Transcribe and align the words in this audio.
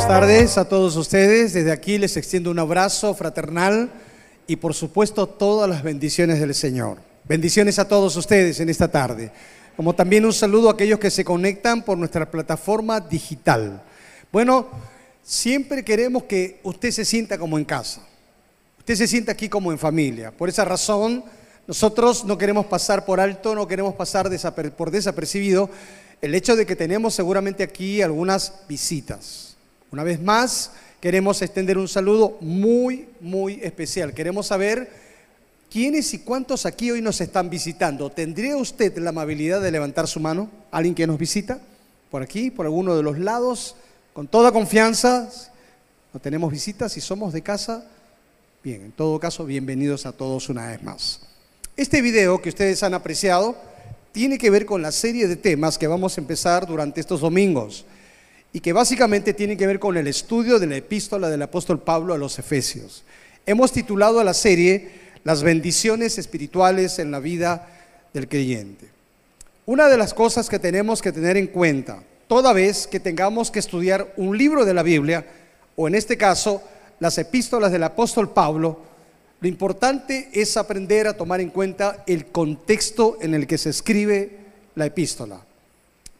buenas 0.00 0.20
tardes 0.20 0.56
a 0.56 0.64
todos 0.66 0.96
ustedes. 0.96 1.52
Desde 1.52 1.70
aquí 1.70 1.98
les 1.98 2.16
extiendo 2.16 2.50
un 2.50 2.58
abrazo 2.58 3.14
fraternal 3.14 3.90
y 4.46 4.56
por 4.56 4.72
supuesto 4.72 5.26
todas 5.26 5.68
las 5.68 5.82
bendiciones 5.82 6.40
del 6.40 6.54
Señor. 6.54 6.96
Bendiciones 7.24 7.78
a 7.78 7.86
todos 7.86 8.16
ustedes 8.16 8.60
en 8.60 8.70
esta 8.70 8.88
tarde. 8.88 9.30
Como 9.76 9.94
también 9.94 10.24
un 10.24 10.32
saludo 10.32 10.70
a 10.70 10.72
aquellos 10.72 10.98
que 10.98 11.10
se 11.10 11.22
conectan 11.22 11.82
por 11.82 11.98
nuestra 11.98 12.30
plataforma 12.30 12.98
digital. 12.98 13.82
Bueno, 14.32 14.68
siempre 15.22 15.84
queremos 15.84 16.22
que 16.22 16.60
usted 16.62 16.92
se 16.92 17.04
sienta 17.04 17.36
como 17.36 17.58
en 17.58 17.66
casa. 17.66 18.00
Usted 18.78 18.94
se 18.94 19.06
sienta 19.06 19.32
aquí 19.32 19.50
como 19.50 19.70
en 19.70 19.78
familia. 19.78 20.30
Por 20.30 20.48
esa 20.48 20.64
razón, 20.64 21.24
nosotros 21.66 22.24
no 22.24 22.38
queremos 22.38 22.64
pasar 22.64 23.04
por 23.04 23.20
alto, 23.20 23.54
no 23.54 23.68
queremos 23.68 23.94
pasar 23.94 24.30
por 24.78 24.90
desapercibido 24.90 25.68
el 26.22 26.34
hecho 26.34 26.56
de 26.56 26.64
que 26.64 26.74
tenemos 26.74 27.14
seguramente 27.14 27.62
aquí 27.62 28.00
algunas 28.00 28.62
visitas. 28.66 29.49
Una 29.92 30.04
vez 30.04 30.20
más, 30.20 30.70
queremos 31.00 31.42
extender 31.42 31.76
un 31.76 31.88
saludo 31.88 32.36
muy, 32.40 33.08
muy 33.20 33.54
especial. 33.60 34.14
Queremos 34.14 34.46
saber 34.46 34.88
quiénes 35.68 36.14
y 36.14 36.20
cuántos 36.20 36.64
aquí 36.64 36.92
hoy 36.92 37.02
nos 37.02 37.20
están 37.20 37.50
visitando. 37.50 38.08
¿Tendría 38.08 38.56
usted 38.56 38.96
la 38.98 39.10
amabilidad 39.10 39.60
de 39.60 39.72
levantar 39.72 40.06
su 40.06 40.20
mano? 40.20 40.48
¿Alguien 40.70 40.94
que 40.94 41.08
nos 41.08 41.18
visita? 41.18 41.58
¿Por 42.08 42.22
aquí? 42.22 42.52
¿Por 42.52 42.66
alguno 42.66 42.96
de 42.96 43.02
los 43.02 43.18
lados? 43.18 43.74
Con 44.12 44.28
toda 44.28 44.52
confianza. 44.52 45.28
¿No 46.14 46.20
tenemos 46.20 46.52
visitas 46.52 46.96
y 46.96 47.00
somos 47.00 47.32
de 47.32 47.42
casa? 47.42 47.84
Bien, 48.62 48.82
en 48.82 48.92
todo 48.92 49.18
caso, 49.18 49.44
bienvenidos 49.44 50.06
a 50.06 50.12
todos 50.12 50.48
una 50.48 50.68
vez 50.68 50.80
más. 50.84 51.20
Este 51.76 52.00
video 52.00 52.40
que 52.40 52.50
ustedes 52.50 52.80
han 52.84 52.94
apreciado 52.94 53.56
tiene 54.12 54.38
que 54.38 54.50
ver 54.50 54.66
con 54.66 54.82
la 54.82 54.92
serie 54.92 55.26
de 55.26 55.34
temas 55.34 55.78
que 55.78 55.88
vamos 55.88 56.16
a 56.16 56.20
empezar 56.20 56.64
durante 56.64 57.00
estos 57.00 57.20
domingos 57.20 57.84
y 58.52 58.60
que 58.60 58.72
básicamente 58.72 59.34
tiene 59.34 59.56
que 59.56 59.66
ver 59.66 59.78
con 59.78 59.96
el 59.96 60.06
estudio 60.06 60.58
de 60.58 60.66
la 60.66 60.76
epístola 60.76 61.28
del 61.28 61.42
apóstol 61.42 61.80
Pablo 61.80 62.14
a 62.14 62.18
los 62.18 62.38
Efesios. 62.38 63.04
Hemos 63.46 63.72
titulado 63.72 64.20
a 64.20 64.24
la 64.24 64.34
serie 64.34 64.90
Las 65.24 65.42
bendiciones 65.42 66.18
espirituales 66.18 66.98
en 66.98 67.10
la 67.10 67.20
vida 67.20 67.68
del 68.12 68.28
creyente. 68.28 68.88
Una 69.66 69.88
de 69.88 69.96
las 69.96 70.14
cosas 70.14 70.48
que 70.48 70.58
tenemos 70.58 71.00
que 71.00 71.12
tener 71.12 71.36
en 71.36 71.46
cuenta 71.46 72.02
toda 72.26 72.52
vez 72.52 72.86
que 72.86 73.00
tengamos 73.00 73.50
que 73.50 73.58
estudiar 73.58 74.14
un 74.16 74.38
libro 74.38 74.64
de 74.64 74.72
la 74.72 74.84
Biblia, 74.84 75.26
o 75.76 75.88
en 75.88 75.96
este 75.96 76.16
caso 76.16 76.62
las 77.00 77.18
epístolas 77.18 77.72
del 77.72 77.82
apóstol 77.82 78.30
Pablo, 78.30 78.78
lo 79.40 79.48
importante 79.48 80.28
es 80.32 80.56
aprender 80.56 81.08
a 81.08 81.16
tomar 81.16 81.40
en 81.40 81.50
cuenta 81.50 82.04
el 82.06 82.26
contexto 82.26 83.18
en 83.20 83.34
el 83.34 83.46
que 83.46 83.58
se 83.58 83.70
escribe 83.70 84.30
la 84.74 84.86
epístola. 84.86 85.40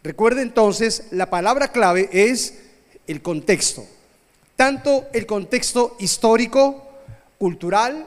Recuerde 0.03 0.43
entonces, 0.43 1.05
la 1.11 1.29
palabra 1.29 1.73
clave 1.73 2.09
es 2.13 2.55
el 3.07 3.21
contexto. 3.21 3.85
Tanto 4.57 5.07
el 5.13 5.27
contexto 5.27 5.97
histórico, 6.01 6.87
cultural, 7.39 8.07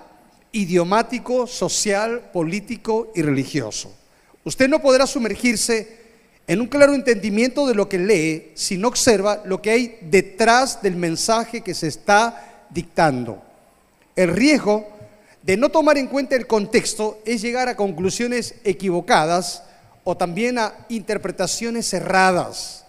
idiomático, 0.51 1.45
social, 1.45 2.29
político 2.31 3.11
y 3.15 3.21
religioso. 3.21 3.93
Usted 4.43 4.67
no 4.67 4.81
podrá 4.81 5.05
sumergirse 5.07 6.03
en 6.47 6.61
un 6.61 6.67
claro 6.67 6.93
entendimiento 6.93 7.67
de 7.67 7.75
lo 7.75 7.87
que 7.87 7.99
lee 7.99 8.51
si 8.55 8.77
no 8.77 8.89
observa 8.89 9.41
lo 9.45 9.61
que 9.61 9.71
hay 9.71 9.97
detrás 10.01 10.81
del 10.81 10.95
mensaje 10.95 11.61
que 11.61 11.73
se 11.73 11.87
está 11.87 12.65
dictando. 12.69 13.41
El 14.15 14.29
riesgo 14.29 14.87
de 15.41 15.57
no 15.57 15.69
tomar 15.69 15.97
en 15.97 16.07
cuenta 16.07 16.35
el 16.35 16.47
contexto 16.47 17.19
es 17.25 17.41
llegar 17.41 17.69
a 17.69 17.75
conclusiones 17.75 18.55
equivocadas 18.63 19.63
o 20.03 20.17
también 20.17 20.57
a 20.59 20.73
interpretaciones 20.89 21.87
cerradas. 21.87 22.85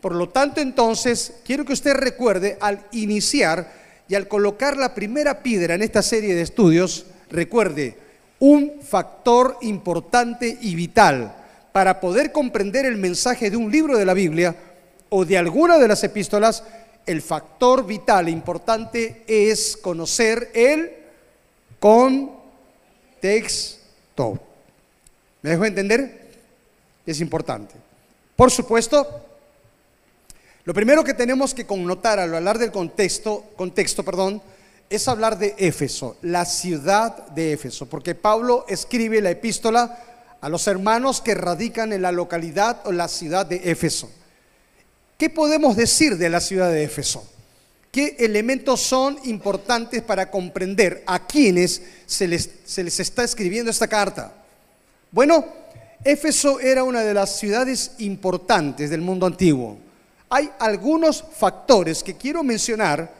Por 0.00 0.14
lo 0.14 0.28
tanto, 0.28 0.60
entonces, 0.60 1.34
quiero 1.44 1.64
que 1.64 1.72
usted 1.72 1.94
recuerde 1.94 2.56
al 2.60 2.86
iniciar 2.92 3.72
y 4.08 4.14
al 4.14 4.28
colocar 4.28 4.76
la 4.76 4.94
primera 4.94 5.42
piedra 5.42 5.74
en 5.74 5.82
esta 5.82 6.02
serie 6.02 6.34
de 6.34 6.42
estudios, 6.42 7.06
recuerde, 7.30 7.96
un 8.38 8.80
factor 8.82 9.58
importante 9.60 10.58
y 10.60 10.74
vital 10.74 11.34
para 11.72 12.00
poder 12.00 12.32
comprender 12.32 12.86
el 12.86 12.96
mensaje 12.96 13.50
de 13.50 13.56
un 13.56 13.70
libro 13.70 13.96
de 13.96 14.04
la 14.04 14.14
Biblia 14.14 14.56
o 15.10 15.24
de 15.24 15.38
alguna 15.38 15.78
de 15.78 15.88
las 15.88 16.02
epístolas, 16.02 16.64
el 17.06 17.22
factor 17.22 17.86
vital 17.86 18.28
e 18.28 18.30
importante 18.30 19.24
es 19.26 19.76
conocer 19.76 20.50
el 20.54 20.90
contexto. 21.78 22.40
¿Me 25.42 25.50
dejo 25.50 25.64
entender? 25.64 26.29
Es 27.10 27.20
importante. 27.20 27.74
Por 28.36 28.50
supuesto, 28.50 29.06
lo 30.64 30.74
primero 30.74 31.04
que 31.04 31.14
tenemos 31.14 31.54
que 31.54 31.66
connotar 31.66 32.18
al 32.18 32.34
hablar 32.34 32.58
del 32.58 32.72
contexto, 32.72 33.44
contexto, 33.56 34.04
perdón, 34.04 34.42
es 34.88 35.06
hablar 35.08 35.38
de 35.38 35.54
Éfeso, 35.58 36.16
la 36.22 36.44
ciudad 36.44 37.28
de 37.28 37.52
Éfeso, 37.52 37.86
porque 37.86 38.14
Pablo 38.14 38.64
escribe 38.68 39.20
la 39.20 39.30
epístola 39.30 39.98
a 40.40 40.48
los 40.48 40.66
hermanos 40.66 41.20
que 41.20 41.34
radican 41.34 41.92
en 41.92 42.02
la 42.02 42.12
localidad 42.12 42.80
o 42.84 42.92
la 42.92 43.08
ciudad 43.08 43.46
de 43.46 43.70
Éfeso. 43.70 44.10
¿Qué 45.16 45.30
podemos 45.30 45.76
decir 45.76 46.16
de 46.16 46.30
la 46.30 46.40
ciudad 46.40 46.72
de 46.72 46.82
Éfeso? 46.82 47.28
¿Qué 47.92 48.16
elementos 48.20 48.80
son 48.80 49.18
importantes 49.24 50.02
para 50.02 50.30
comprender 50.30 51.02
a 51.06 51.26
quienes 51.26 51.82
se 52.06 52.26
les, 52.26 52.50
se 52.64 52.82
les 52.84 53.00
está 53.00 53.24
escribiendo 53.24 53.70
esta 53.70 53.88
carta? 53.88 54.32
Bueno, 55.10 55.44
Éfeso 56.02 56.60
era 56.60 56.82
una 56.82 57.00
de 57.02 57.12
las 57.12 57.38
ciudades 57.38 57.92
importantes 57.98 58.88
del 58.88 59.02
mundo 59.02 59.26
antiguo. 59.26 59.76
Hay 60.30 60.50
algunos 60.58 61.22
factores 61.36 62.02
que 62.02 62.16
quiero 62.16 62.42
mencionar, 62.42 63.12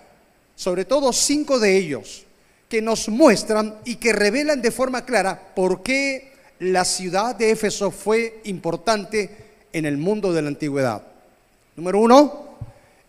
sobre 0.55 0.87
todo 0.87 1.13
cinco 1.13 1.59
de 1.59 1.77
ellos, 1.77 2.25
que 2.71 2.81
nos 2.81 3.09
muestran 3.09 3.77
y 3.85 3.97
que 3.97 4.13
revelan 4.13 4.63
de 4.63 4.71
forma 4.71 5.05
clara 5.05 5.53
por 5.55 5.83
qué 5.83 6.33
la 6.61 6.85
ciudad 6.85 7.35
de 7.35 7.51
Éfeso 7.51 7.91
fue 7.91 8.41
importante 8.45 9.29
en 9.73 9.85
el 9.85 9.99
mundo 9.99 10.33
de 10.33 10.41
la 10.41 10.49
antigüedad. 10.49 11.03
Número 11.77 12.01
uno, 12.01 12.51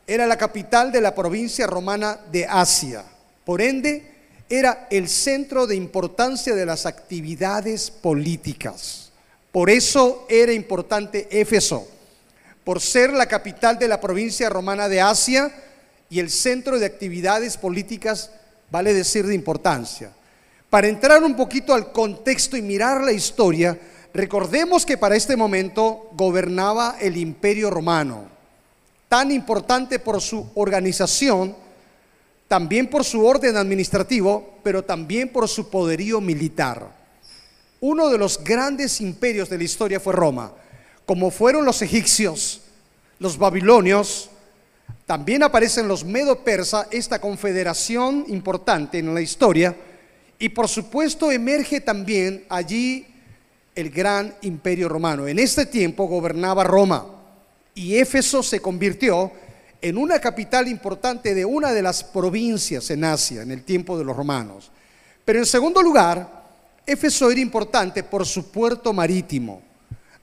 era 0.05 0.25
la 0.25 0.37
capital 0.37 0.91
de 0.91 0.99
la 0.99 1.15
provincia 1.15 1.65
romana 1.65 2.19
de 2.31 2.45
Asia. 2.45 3.05
Por 3.45 3.61
ende, 3.61 4.03
era 4.49 4.87
el 4.89 5.07
centro 5.07 5.65
de 5.65 5.75
importancia 5.75 6.55
de 6.55 6.65
las 6.65 6.85
actividades 6.85 7.89
políticas. 7.89 9.10
Por 9.51 9.69
eso 9.69 10.25
era 10.29 10.53
importante 10.53 11.27
Éfeso, 11.29 11.87
por 12.63 12.79
ser 12.79 13.11
la 13.11 13.25
capital 13.25 13.77
de 13.77 13.87
la 13.87 13.99
provincia 13.99 14.49
romana 14.49 14.87
de 14.87 15.01
Asia 15.01 15.51
y 16.09 16.19
el 16.19 16.29
centro 16.29 16.79
de 16.79 16.85
actividades 16.85 17.57
políticas, 17.57 18.31
vale 18.69 18.93
decir, 18.93 19.25
de 19.25 19.35
importancia. 19.35 20.11
Para 20.69 20.87
entrar 20.87 21.21
un 21.21 21.35
poquito 21.35 21.73
al 21.73 21.91
contexto 21.91 22.55
y 22.55 22.61
mirar 22.61 23.03
la 23.03 23.11
historia, 23.11 23.77
recordemos 24.13 24.85
que 24.85 24.97
para 24.97 25.17
este 25.17 25.35
momento 25.35 26.09
gobernaba 26.13 26.95
el 27.01 27.17
imperio 27.17 27.69
romano, 27.69 28.29
tan 29.09 29.31
importante 29.31 29.99
por 29.99 30.21
su 30.21 30.49
organización, 30.55 31.53
también 32.47 32.87
por 32.87 33.03
su 33.03 33.25
orden 33.25 33.57
administrativo, 33.57 34.59
pero 34.63 34.83
también 34.83 35.27
por 35.29 35.49
su 35.49 35.69
poderío 35.69 36.21
militar. 36.21 37.00
Uno 37.83 38.11
de 38.11 38.19
los 38.19 38.43
grandes 38.43 39.01
imperios 39.01 39.49
de 39.49 39.57
la 39.57 39.63
historia 39.63 39.99
fue 39.99 40.13
Roma, 40.13 40.53
como 41.07 41.31
fueron 41.31 41.65
los 41.65 41.81
egipcios, 41.81 42.61
los 43.17 43.39
babilonios, 43.39 44.29
también 45.07 45.41
aparecen 45.41 45.87
los 45.87 46.05
medo-persa, 46.05 46.87
esta 46.91 47.19
confederación 47.19 48.25
importante 48.27 48.99
en 48.99 49.11
la 49.11 49.19
historia, 49.19 49.75
y 50.37 50.49
por 50.49 50.67
supuesto 50.67 51.31
emerge 51.31 51.81
también 51.81 52.45
allí 52.49 53.07
el 53.73 53.89
gran 53.89 54.35
imperio 54.43 54.87
romano. 54.87 55.27
En 55.27 55.39
este 55.39 55.65
tiempo 55.65 56.05
gobernaba 56.05 56.63
Roma 56.63 57.07
y 57.73 57.95
Éfeso 57.95 58.43
se 58.43 58.59
convirtió 58.59 59.31
en 59.81 59.97
una 59.97 60.19
capital 60.19 60.67
importante 60.67 61.33
de 61.33 61.45
una 61.45 61.73
de 61.73 61.81
las 61.81 62.03
provincias 62.03 62.91
en 62.91 63.05
Asia 63.05 63.41
en 63.41 63.49
el 63.49 63.63
tiempo 63.63 63.97
de 63.97 64.05
los 64.05 64.15
romanos. 64.15 64.71
Pero 65.25 65.39
en 65.39 65.47
segundo 65.47 65.81
lugar, 65.81 66.40
Éfeso 66.91 67.31
era 67.31 67.39
importante 67.39 68.03
por 68.03 68.25
su 68.25 68.51
puerto 68.51 68.93
marítimo. 68.93 69.61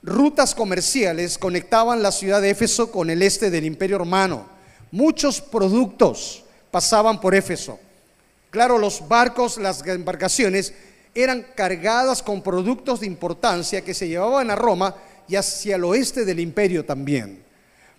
Rutas 0.03 0.55
comerciales 0.55 1.37
conectaban 1.37 2.01
la 2.01 2.11
ciudad 2.11 2.41
de 2.41 2.51
Éfeso 2.51 2.91
con 2.91 3.09
el 3.09 3.21
este 3.21 3.49
del 3.49 3.65
Imperio 3.65 3.97
Romano. 3.97 4.45
Muchos 4.91 5.41
productos 5.41 6.43
pasaban 6.71 7.19
por 7.19 7.35
Éfeso. 7.35 7.79
Claro, 8.49 8.77
los 8.77 9.07
barcos, 9.07 9.57
las 9.57 9.85
embarcaciones 9.85 10.73
eran 11.13 11.45
cargadas 11.55 12.23
con 12.23 12.41
productos 12.41 13.01
de 13.01 13.07
importancia 13.07 13.83
que 13.83 13.93
se 13.93 14.07
llevaban 14.07 14.49
a 14.49 14.55
Roma 14.55 14.95
y 15.27 15.35
hacia 15.35 15.75
el 15.75 15.83
oeste 15.83 16.23
del 16.23 16.39
imperio 16.39 16.85
también. 16.85 17.43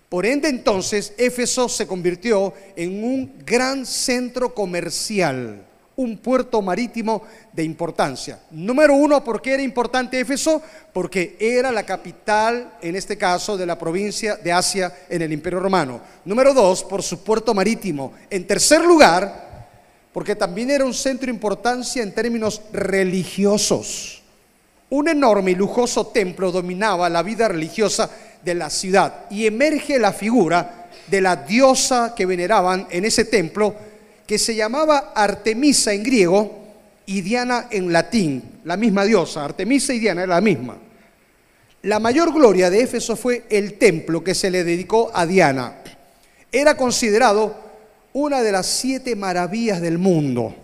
Por 0.09 0.25
ende 0.25 0.49
entonces 0.49 1.13
Éfeso 1.17 1.69
se 1.69 1.87
convirtió 1.87 2.53
en 2.75 3.03
un 3.03 3.33
gran 3.45 3.85
centro 3.85 4.53
comercial 4.53 5.65
un 6.01 6.17
puerto 6.17 6.61
marítimo 6.61 7.23
de 7.53 7.63
importancia. 7.63 8.39
Número 8.51 8.93
uno, 8.93 9.23
¿por 9.23 9.41
qué 9.41 9.53
era 9.53 9.63
importante 9.63 10.19
Éfeso? 10.19 10.61
Porque 10.93 11.37
era 11.39 11.71
la 11.71 11.83
capital, 11.83 12.73
en 12.81 12.95
este 12.95 13.17
caso, 13.17 13.57
de 13.57 13.65
la 13.65 13.77
provincia 13.77 14.35
de 14.35 14.51
Asia 14.51 14.93
en 15.09 15.21
el 15.21 15.31
Imperio 15.31 15.59
Romano. 15.59 16.01
Número 16.25 16.53
dos, 16.53 16.83
por 16.83 17.03
su 17.03 17.23
puerto 17.23 17.53
marítimo. 17.53 18.13
En 18.29 18.45
tercer 18.47 18.81
lugar, 18.81 19.69
porque 20.13 20.35
también 20.35 20.71
era 20.71 20.85
un 20.85 20.93
centro 20.93 21.27
de 21.27 21.33
importancia 21.33 22.03
en 22.03 22.13
términos 22.13 22.61
religiosos. 22.73 24.21
Un 24.89 25.07
enorme 25.07 25.51
y 25.51 25.55
lujoso 25.55 26.07
templo 26.07 26.51
dominaba 26.51 27.09
la 27.09 27.23
vida 27.23 27.47
religiosa 27.47 28.09
de 28.43 28.55
la 28.55 28.69
ciudad 28.69 29.25
y 29.29 29.45
emerge 29.45 29.99
la 29.99 30.11
figura 30.11 30.89
de 31.07 31.21
la 31.21 31.35
diosa 31.35 32.13
que 32.15 32.25
veneraban 32.25 32.87
en 32.89 33.05
ese 33.05 33.25
templo 33.25 33.73
que 34.25 34.37
se 34.37 34.55
llamaba 34.55 35.11
Artemisa 35.15 35.93
en 35.93 36.03
griego 36.03 36.59
y 37.05 37.21
Diana 37.21 37.67
en 37.71 37.91
latín, 37.91 38.59
la 38.63 38.77
misma 38.77 39.03
diosa, 39.03 39.43
Artemisa 39.43 39.93
y 39.93 39.99
Diana 39.99 40.23
era 40.23 40.35
la 40.35 40.41
misma. 40.41 40.77
La 41.83 41.99
mayor 41.99 42.31
gloria 42.33 42.69
de 42.69 42.81
Éfeso 42.81 43.15
fue 43.15 43.45
el 43.49 43.79
templo 43.79 44.23
que 44.23 44.35
se 44.35 44.51
le 44.51 44.63
dedicó 44.63 45.11
a 45.13 45.25
Diana. 45.25 45.77
Era 46.51 46.77
considerado 46.77 47.55
una 48.13 48.41
de 48.43 48.51
las 48.51 48.67
siete 48.67 49.15
maravillas 49.15 49.81
del 49.81 49.97
mundo, 49.97 50.55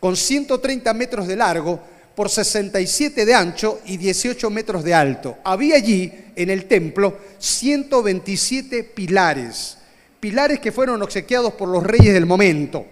con 0.00 0.16
130 0.16 0.94
metros 0.94 1.26
de 1.26 1.36
largo, 1.36 1.80
por 2.16 2.30
67 2.30 3.26
de 3.26 3.34
ancho 3.34 3.80
y 3.84 3.98
18 3.98 4.48
metros 4.48 4.82
de 4.82 4.94
alto. 4.94 5.36
Había 5.44 5.76
allí 5.76 6.10
en 6.34 6.48
el 6.48 6.64
templo 6.64 7.18
127 7.38 8.84
pilares, 8.84 9.76
pilares 10.20 10.60
que 10.60 10.72
fueron 10.72 11.02
obsequiados 11.02 11.52
por 11.54 11.68
los 11.68 11.82
reyes 11.82 12.14
del 12.14 12.26
momento. 12.26 12.84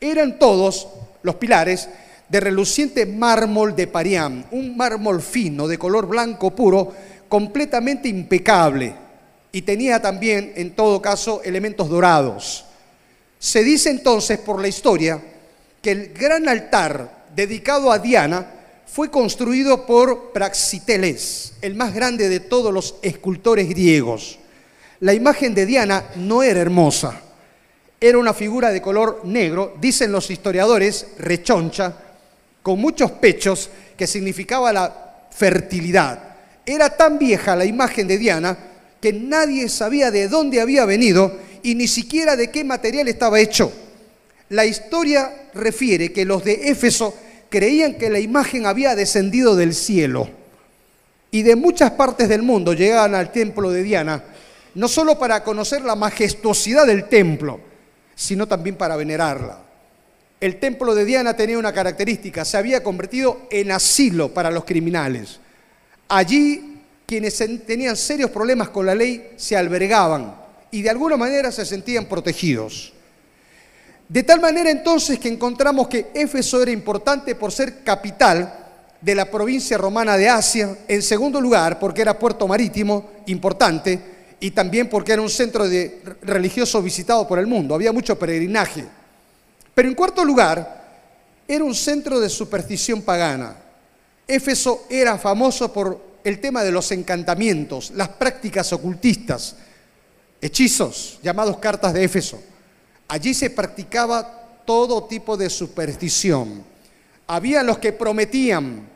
Eran 0.00 0.38
todos 0.38 0.88
los 1.22 1.36
pilares 1.36 1.88
de 2.28 2.40
reluciente 2.40 3.06
mármol 3.06 3.74
de 3.74 3.86
Parián, 3.86 4.46
un 4.50 4.76
mármol 4.76 5.22
fino 5.22 5.68
de 5.68 5.78
color 5.78 6.06
blanco 6.06 6.54
puro, 6.54 6.92
completamente 7.28 8.08
impecable, 8.08 8.94
y 9.52 9.62
tenía 9.62 10.00
también, 10.00 10.52
en 10.56 10.74
todo 10.74 11.00
caso, 11.00 11.40
elementos 11.44 11.88
dorados. 11.88 12.64
Se 13.38 13.62
dice 13.62 13.90
entonces 13.90 14.38
por 14.38 14.60
la 14.60 14.68
historia 14.68 15.20
que 15.80 15.92
el 15.92 16.12
gran 16.12 16.48
altar 16.48 17.26
dedicado 17.36 17.92
a 17.92 17.98
Diana, 17.98 18.50
fue 18.86 19.10
construido 19.10 19.84
por 19.84 20.32
Praxiteles, 20.32 21.52
el 21.60 21.74
más 21.74 21.94
grande 21.94 22.30
de 22.30 22.40
todos 22.40 22.72
los 22.72 22.96
escultores 23.02 23.68
griegos. 23.68 24.38
La 25.00 25.12
imagen 25.12 25.54
de 25.54 25.66
Diana 25.66 26.04
no 26.16 26.42
era 26.42 26.60
hermosa, 26.60 27.20
era 28.00 28.18
una 28.18 28.34
figura 28.34 28.70
de 28.70 28.82
color 28.82 29.22
negro, 29.24 29.76
dicen 29.80 30.12
los 30.12 30.30
historiadores, 30.30 31.08
rechoncha, 31.18 31.94
con 32.62 32.80
muchos 32.80 33.10
pechos, 33.12 33.70
que 33.96 34.06
significaba 34.06 34.72
la 34.72 35.28
fertilidad. 35.30 36.36
Era 36.64 36.90
tan 36.90 37.18
vieja 37.18 37.56
la 37.56 37.64
imagen 37.64 38.06
de 38.08 38.18
Diana 38.18 38.58
que 39.00 39.12
nadie 39.12 39.68
sabía 39.68 40.10
de 40.10 40.28
dónde 40.28 40.60
había 40.60 40.84
venido 40.84 41.38
y 41.62 41.74
ni 41.74 41.88
siquiera 41.88 42.36
de 42.36 42.50
qué 42.50 42.64
material 42.64 43.08
estaba 43.08 43.40
hecho. 43.40 43.72
La 44.50 44.64
historia 44.64 45.48
refiere 45.54 46.12
que 46.12 46.24
los 46.24 46.44
de 46.44 46.70
Éfeso 46.70 47.14
creían 47.48 47.94
que 47.94 48.10
la 48.10 48.20
imagen 48.20 48.66
había 48.66 48.94
descendido 48.94 49.56
del 49.56 49.74
cielo. 49.74 50.28
Y 51.30 51.42
de 51.42 51.56
muchas 51.56 51.92
partes 51.92 52.28
del 52.28 52.42
mundo 52.42 52.72
llegaban 52.72 53.14
al 53.14 53.32
templo 53.32 53.70
de 53.70 53.82
Diana, 53.82 54.22
no 54.76 54.88
solo 54.88 55.18
para 55.18 55.42
conocer 55.42 55.82
la 55.82 55.96
majestuosidad 55.96 56.86
del 56.86 57.08
templo, 57.08 57.58
sino 58.14 58.46
también 58.46 58.76
para 58.76 58.94
venerarla. 58.94 59.58
El 60.38 60.60
templo 60.60 60.94
de 60.94 61.06
Diana 61.06 61.34
tenía 61.34 61.58
una 61.58 61.72
característica, 61.72 62.44
se 62.44 62.58
había 62.58 62.82
convertido 62.82 63.46
en 63.50 63.72
asilo 63.72 64.34
para 64.34 64.50
los 64.50 64.66
criminales. 64.66 65.40
Allí 66.08 66.82
quienes 67.06 67.42
tenían 67.66 67.96
serios 67.96 68.30
problemas 68.30 68.68
con 68.68 68.84
la 68.84 68.94
ley 68.94 69.32
se 69.36 69.56
albergaban 69.56 70.34
y 70.70 70.82
de 70.82 70.90
alguna 70.90 71.16
manera 71.16 71.50
se 71.50 71.64
sentían 71.64 72.04
protegidos. 72.04 72.92
De 74.10 74.24
tal 74.24 74.40
manera 74.40 74.70
entonces 74.70 75.18
que 75.18 75.28
encontramos 75.28 75.88
que 75.88 76.08
Éfeso 76.12 76.60
era 76.60 76.70
importante 76.70 77.34
por 77.34 77.50
ser 77.50 77.82
capital 77.82 78.66
de 79.00 79.14
la 79.14 79.30
provincia 79.30 79.78
romana 79.78 80.18
de 80.18 80.28
Asia, 80.28 80.76
en 80.86 81.00
segundo 81.00 81.40
lugar 81.40 81.78
porque 81.78 82.02
era 82.02 82.18
puerto 82.18 82.46
marítimo 82.46 83.12
importante 83.24 84.15
y 84.40 84.50
también 84.50 84.88
porque 84.88 85.12
era 85.12 85.22
un 85.22 85.30
centro 85.30 85.68
de 85.68 86.02
religioso 86.22 86.82
visitado 86.82 87.26
por 87.26 87.38
el 87.38 87.46
mundo, 87.46 87.74
había 87.74 87.92
mucho 87.92 88.18
peregrinaje. 88.18 88.84
Pero 89.74 89.88
en 89.88 89.94
cuarto 89.94 90.24
lugar, 90.24 90.84
era 91.48 91.64
un 91.64 91.74
centro 91.74 92.20
de 92.20 92.28
superstición 92.28 93.02
pagana. 93.02 93.56
Éfeso 94.26 94.86
era 94.90 95.16
famoso 95.18 95.72
por 95.72 96.00
el 96.24 96.40
tema 96.40 96.64
de 96.64 96.72
los 96.72 96.90
encantamientos, 96.90 97.92
las 97.92 98.08
prácticas 98.08 98.72
ocultistas, 98.72 99.56
hechizos, 100.40 101.20
llamados 101.22 101.58
cartas 101.58 101.94
de 101.94 102.04
Éfeso. 102.04 102.42
Allí 103.08 103.32
se 103.32 103.50
practicaba 103.50 104.62
todo 104.64 105.04
tipo 105.04 105.36
de 105.36 105.48
superstición. 105.48 106.64
Había 107.28 107.62
los 107.62 107.78
que 107.78 107.92
prometían 107.92 108.88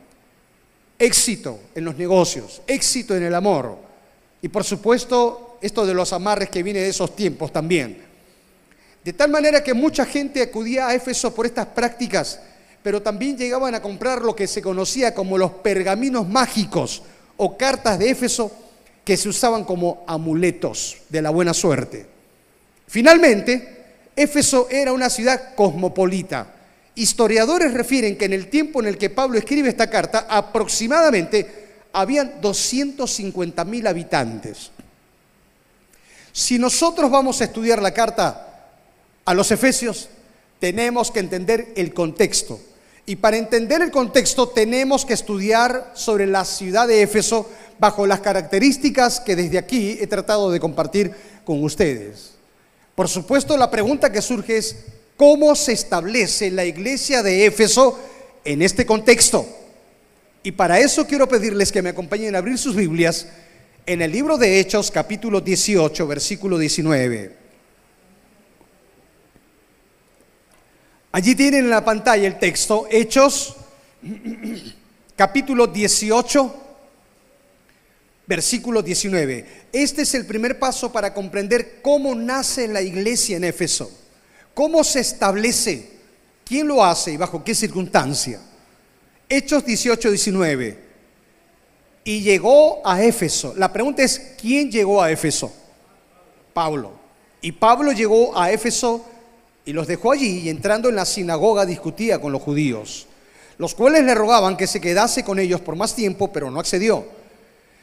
éxito 0.98 1.60
en 1.74 1.84
los 1.84 1.96
negocios, 1.96 2.62
éxito 2.66 3.16
en 3.16 3.22
el 3.22 3.34
amor. 3.34 3.89
Y 4.42 4.48
por 4.48 4.64
supuesto, 4.64 5.58
esto 5.60 5.84
de 5.86 5.94
los 5.94 6.12
amarres 6.12 6.48
que 6.48 6.62
viene 6.62 6.80
de 6.80 6.88
esos 6.88 7.14
tiempos 7.14 7.52
también. 7.52 8.02
De 9.04 9.12
tal 9.12 9.30
manera 9.30 9.62
que 9.62 9.74
mucha 9.74 10.04
gente 10.04 10.42
acudía 10.42 10.88
a 10.88 10.94
Éfeso 10.94 11.34
por 11.34 11.46
estas 11.46 11.66
prácticas, 11.66 12.40
pero 12.82 13.02
también 13.02 13.36
llegaban 13.36 13.74
a 13.74 13.82
comprar 13.82 14.22
lo 14.22 14.34
que 14.34 14.46
se 14.46 14.62
conocía 14.62 15.14
como 15.14 15.38
los 15.38 15.50
pergaminos 15.52 16.28
mágicos 16.28 17.02
o 17.36 17.56
cartas 17.56 17.98
de 17.98 18.10
Éfeso 18.10 18.50
que 19.04 19.16
se 19.16 19.28
usaban 19.28 19.64
como 19.64 20.04
amuletos 20.06 20.98
de 21.08 21.22
la 21.22 21.30
buena 21.30 21.54
suerte. 21.54 22.06
Finalmente, 22.86 23.80
Éfeso 24.16 24.68
era 24.70 24.92
una 24.92 25.08
ciudad 25.08 25.54
cosmopolita. 25.54 26.54
Historiadores 26.94 27.72
refieren 27.72 28.18
que 28.18 28.26
en 28.26 28.34
el 28.34 28.48
tiempo 28.48 28.80
en 28.80 28.88
el 28.88 28.98
que 28.98 29.10
Pablo 29.10 29.38
escribe 29.38 29.68
esta 29.68 29.88
carta, 29.88 30.26
aproximadamente 30.28 31.59
habían 31.92 32.40
250 32.40 33.64
mil 33.64 33.86
habitantes. 33.86 34.70
Si 36.32 36.58
nosotros 36.58 37.10
vamos 37.10 37.40
a 37.40 37.44
estudiar 37.44 37.82
la 37.82 37.92
carta 37.92 38.68
a 39.24 39.34
los 39.34 39.50
Efesios, 39.50 40.08
tenemos 40.58 41.10
que 41.10 41.20
entender 41.20 41.72
el 41.76 41.92
contexto. 41.92 42.60
Y 43.06 43.16
para 43.16 43.36
entender 43.36 43.82
el 43.82 43.90
contexto 43.90 44.48
tenemos 44.48 45.04
que 45.04 45.14
estudiar 45.14 45.92
sobre 45.94 46.26
la 46.26 46.44
ciudad 46.44 46.86
de 46.86 47.02
Éfeso 47.02 47.50
bajo 47.78 48.06
las 48.06 48.20
características 48.20 49.20
que 49.20 49.34
desde 49.34 49.58
aquí 49.58 49.98
he 50.00 50.06
tratado 50.06 50.50
de 50.50 50.60
compartir 50.60 51.12
con 51.44 51.64
ustedes. 51.64 52.32
Por 52.94 53.08
supuesto, 53.08 53.56
la 53.56 53.70
pregunta 53.70 54.12
que 54.12 54.22
surge 54.22 54.58
es, 54.58 54.76
¿cómo 55.16 55.56
se 55.56 55.72
establece 55.72 56.50
la 56.50 56.64
iglesia 56.64 57.22
de 57.22 57.46
Éfeso 57.46 57.98
en 58.44 58.62
este 58.62 58.84
contexto? 58.84 59.46
Y 60.42 60.52
para 60.52 60.80
eso 60.80 61.06
quiero 61.06 61.28
pedirles 61.28 61.70
que 61.70 61.82
me 61.82 61.90
acompañen 61.90 62.34
a 62.34 62.38
abrir 62.38 62.56
sus 62.56 62.74
Biblias 62.74 63.26
en 63.84 64.00
el 64.00 64.10
libro 64.10 64.38
de 64.38 64.58
Hechos 64.58 64.90
capítulo 64.90 65.40
18, 65.42 66.06
versículo 66.06 66.56
19. 66.56 67.36
Allí 71.12 71.34
tienen 71.34 71.64
en 71.64 71.70
la 71.70 71.84
pantalla 71.84 72.26
el 72.26 72.38
texto, 72.38 72.86
Hechos 72.90 73.56
capítulo 75.16 75.66
18, 75.66 76.54
versículo 78.26 78.80
19. 78.80 79.46
Este 79.72 80.02
es 80.02 80.14
el 80.14 80.24
primer 80.24 80.58
paso 80.58 80.90
para 80.90 81.12
comprender 81.12 81.80
cómo 81.82 82.14
nace 82.14 82.66
la 82.66 82.80
iglesia 82.80 83.36
en 83.36 83.44
Éfeso, 83.44 83.92
cómo 84.54 84.84
se 84.84 85.00
establece, 85.00 85.90
quién 86.46 86.66
lo 86.66 86.82
hace 86.82 87.12
y 87.12 87.18
bajo 87.18 87.44
qué 87.44 87.54
circunstancia. 87.54 88.40
Hechos 89.30 89.64
18, 89.64 90.10
19. 90.10 90.78
Y 92.04 92.20
llegó 92.20 92.86
a 92.86 93.02
Éfeso. 93.02 93.54
La 93.56 93.72
pregunta 93.72 94.02
es, 94.02 94.34
¿quién 94.38 94.70
llegó 94.70 95.02
a 95.02 95.10
Éfeso? 95.10 95.50
Pablo. 96.52 96.92
Y 97.40 97.52
Pablo 97.52 97.92
llegó 97.92 98.38
a 98.38 98.50
Éfeso 98.50 99.06
y 99.64 99.72
los 99.72 99.86
dejó 99.86 100.12
allí 100.12 100.40
y 100.40 100.50
entrando 100.50 100.90
en 100.90 100.96
la 100.96 101.06
sinagoga 101.06 101.64
discutía 101.64 102.20
con 102.20 102.32
los 102.32 102.42
judíos, 102.42 103.06
los 103.56 103.74
cuales 103.74 104.04
le 104.04 104.14
rogaban 104.14 104.58
que 104.58 104.66
se 104.66 104.80
quedase 104.82 105.24
con 105.24 105.38
ellos 105.38 105.62
por 105.62 105.76
más 105.76 105.94
tiempo, 105.94 106.30
pero 106.30 106.50
no 106.50 106.60
accedió 106.60 107.06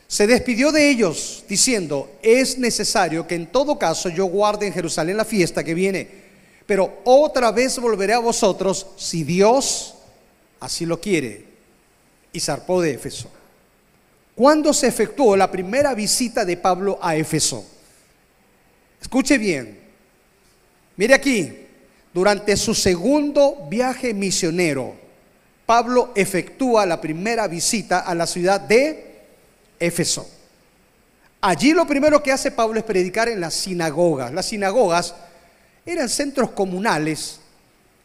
se 0.07 0.25
despidió 0.25 0.71
de 0.71 0.89
ellos 0.89 1.43
diciendo, 1.49 2.09
es 2.21 2.57
necesario 2.57 3.27
que 3.27 3.35
en 3.35 3.47
todo 3.47 3.77
caso 3.77 4.07
yo 4.07 4.25
guarde 4.25 4.65
en 4.65 4.73
Jerusalén 4.73 5.17
la 5.17 5.25
fiesta 5.25 5.65
que 5.65 5.73
viene, 5.73 6.07
pero 6.65 6.99
otra 7.03 7.51
vez 7.51 7.77
volveré 7.77 8.13
a 8.13 8.19
vosotros 8.19 8.87
si 8.95 9.23
Dios 9.23 9.95
así 10.59 10.85
lo 10.85 10.99
quiere. 10.99 11.45
Y 12.31 12.39
zarpó 12.39 12.81
de 12.81 12.91
Éfeso. 12.91 13.31
¿Cuándo 14.35 14.73
se 14.73 14.87
efectuó 14.87 15.35
la 15.35 15.49
primera 15.49 15.95
visita 15.95 16.45
de 16.45 16.57
Pablo 16.57 16.99
a 17.01 17.15
Éfeso? 17.15 17.65
Escuche 19.01 19.37
bien. 19.37 19.79
Mire 20.95 21.13
aquí, 21.13 21.65
durante 22.13 22.55
su 22.57 22.73
segundo 22.73 23.67
viaje 23.69 24.13
misionero, 24.13 24.95
Pablo 25.65 26.11
efectúa 26.15 26.85
la 26.85 27.01
primera 27.01 27.47
visita 27.47 27.99
a 27.99 28.15
la 28.15 28.25
ciudad 28.27 28.61
de 28.61 29.25
Éfeso. 29.79 30.29
Allí 31.41 31.73
lo 31.73 31.85
primero 31.85 32.23
que 32.23 32.31
hace 32.31 32.51
Pablo 32.51 32.79
es 32.79 32.85
predicar 32.85 33.29
en 33.29 33.39
las 33.39 33.53
sinagogas. 33.53 34.33
Las 34.33 34.47
sinagogas 34.47 35.13
eran 35.85 36.09
centros 36.09 36.51
comunales 36.51 37.39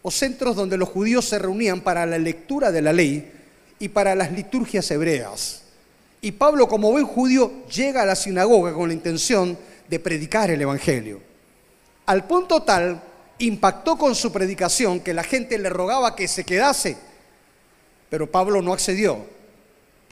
o 0.02 0.10
centros 0.10 0.56
donde 0.56 0.76
los 0.76 0.88
judíos 0.88 1.28
se 1.28 1.38
reunían 1.38 1.80
para 1.80 2.04
la 2.06 2.18
lectura 2.18 2.72
de 2.72 2.82
la 2.82 2.92
ley 2.92 3.32
y 3.78 3.88
para 3.88 4.14
las 4.14 4.32
liturgias 4.32 4.90
hebreas. 4.90 5.62
Y 6.20 6.32
Pablo, 6.32 6.68
como 6.68 6.90
buen 6.90 7.06
judío, 7.06 7.66
llega 7.66 8.02
a 8.02 8.06
la 8.06 8.14
sinagoga 8.14 8.72
con 8.72 8.88
la 8.88 8.94
intención 8.94 9.58
de 9.88 9.98
predicar 9.98 10.50
el 10.50 10.62
Evangelio. 10.62 11.20
Al 12.06 12.26
punto 12.26 12.62
tal 12.62 13.02
impactó 13.38 13.96
con 13.96 14.14
su 14.14 14.32
predicación 14.32 15.00
que 15.00 15.14
la 15.14 15.24
gente 15.24 15.58
le 15.58 15.68
rogaba 15.68 16.14
que 16.14 16.28
se 16.28 16.44
quedase, 16.44 16.96
pero 18.08 18.30
Pablo 18.30 18.62
no 18.62 18.72
accedió, 18.72 19.24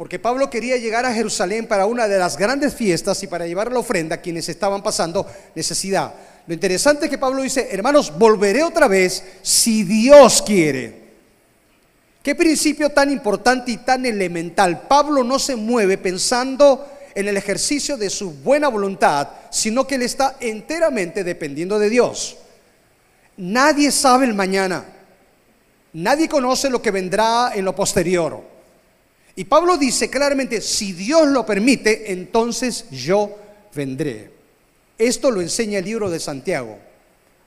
porque 0.01 0.19
Pablo 0.19 0.49
quería 0.49 0.79
llegar 0.79 1.05
a 1.05 1.13
Jerusalén 1.13 1.67
para 1.67 1.85
una 1.85 2.09
de 2.09 2.19
las 2.19 2.39
grandes 2.39 2.75
fiestas 2.75 3.23
y 3.23 3.27
para 3.27 3.47
llevar 3.47 3.71
la 3.71 3.81
ofrenda 3.81 4.15
a 4.15 4.21
quienes 4.23 4.49
estaban 4.49 4.83
pasando 4.83 5.27
necesidad. 5.55 6.15
Lo 6.47 6.55
interesante 6.55 7.05
es 7.05 7.11
que 7.11 7.19
Pablo 7.19 7.43
dice, 7.43 7.69
hermanos, 7.71 8.11
volveré 8.19 8.63
otra 8.63 8.89
vez 8.89 9.23
si 9.43 9.83
Dios 9.83 10.41
quiere. 10.41 10.95
Qué 12.23 12.35
principio 12.35 12.89
tan 12.89 13.11
importante 13.11 13.73
y 13.73 13.77
tan 13.77 14.07
elemental. 14.07 14.89
Pablo 14.89 15.23
no 15.23 15.39
se 15.39 15.55
mueve 15.55 15.99
pensando 15.99 16.89
en 17.15 17.29
el 17.29 17.37
ejercicio 17.37 17.99
de 17.99 18.09
su 18.09 18.31
buena 18.31 18.69
voluntad, 18.69 19.29
sino 19.51 19.87
que 19.87 19.97
él 19.97 20.03
está 20.03 20.37
enteramente 20.41 21.25
dependiendo 21.25 21.79
de 21.79 21.91
Dios. 21.91 22.39
Nadie 23.37 23.93
sabe 23.93 24.25
el 24.25 24.33
mañana. 24.33 24.83
Nadie 25.93 26.27
conoce 26.27 26.71
lo 26.71 26.81
que 26.81 26.91
vendrá 26.91 27.53
en 27.55 27.67
lo 27.67 27.77
posterior. 27.77 28.50
Y 29.41 29.45
Pablo 29.45 29.79
dice 29.79 30.11
claramente, 30.11 30.61
si 30.61 30.93
Dios 30.93 31.27
lo 31.29 31.47
permite, 31.47 32.13
entonces 32.13 32.85
yo 32.91 33.39
vendré. 33.75 34.31
Esto 34.99 35.31
lo 35.31 35.41
enseña 35.41 35.79
el 35.79 35.87
libro 35.87 36.11
de 36.11 36.21
Santiago, 36.21 36.77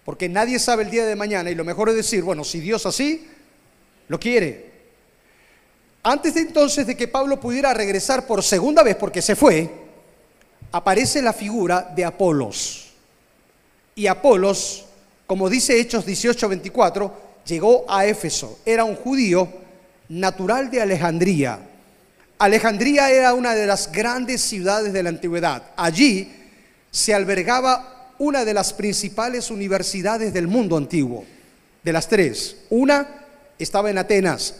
porque 0.03 0.27
nadie 0.27 0.57
sabe 0.57 0.85
el 0.85 0.89
día 0.89 1.05
de 1.05 1.15
mañana 1.15 1.51
y 1.51 1.53
lo 1.53 1.63
mejor 1.63 1.89
es 1.89 1.95
decir, 1.95 2.23
bueno, 2.23 2.43
si 2.43 2.59
Dios 2.61 2.87
así 2.87 3.27
lo 4.07 4.19
quiere. 4.19 4.71
Antes 6.01 6.33
de 6.33 6.41
entonces 6.41 6.87
de 6.87 6.97
que 6.97 7.07
Pablo 7.07 7.39
pudiera 7.39 7.75
regresar 7.75 8.25
por 8.25 8.41
segunda 8.41 8.81
vez, 8.81 8.95
porque 8.95 9.21
se 9.21 9.35
fue, 9.35 9.69
aparece 10.71 11.21
la 11.21 11.31
figura 11.31 11.93
de 11.95 12.05
Apolos. 12.05 12.91
Y 13.93 14.07
Apolos 14.07 14.85
como 15.27 15.47
dice 15.47 15.79
Hechos 15.79 16.07
18:24, 16.07 17.11
llegó 17.45 17.85
a 17.87 18.07
Éfeso. 18.07 18.57
Era 18.65 18.83
un 18.83 18.95
judío 18.95 19.47
natural 20.09 20.71
de 20.71 20.81
Alejandría. 20.81 21.69
Alejandría 22.43 23.09
era 23.09 23.33
una 23.33 23.55
de 23.55 23.65
las 23.65 23.89
grandes 23.89 24.41
ciudades 24.41 24.91
de 24.91 25.01
la 25.01 25.07
antigüedad. 25.07 25.63
Allí 25.77 26.29
se 26.91 27.13
albergaba 27.13 28.11
una 28.19 28.43
de 28.43 28.53
las 28.53 28.73
principales 28.73 29.49
universidades 29.49 30.33
del 30.33 30.49
mundo 30.49 30.75
antiguo, 30.75 31.23
de 31.81 31.93
las 31.93 32.09
tres. 32.09 32.57
Una 32.69 33.07
estaba 33.57 33.89
en 33.89 33.97
Atenas, 33.97 34.55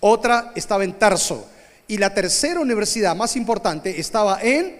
otra 0.00 0.52
estaba 0.54 0.84
en 0.84 0.92
Tarso 0.98 1.48
y 1.88 1.96
la 1.96 2.12
tercera 2.12 2.60
universidad 2.60 3.16
más 3.16 3.34
importante 3.34 3.98
estaba 3.98 4.42
en 4.42 4.76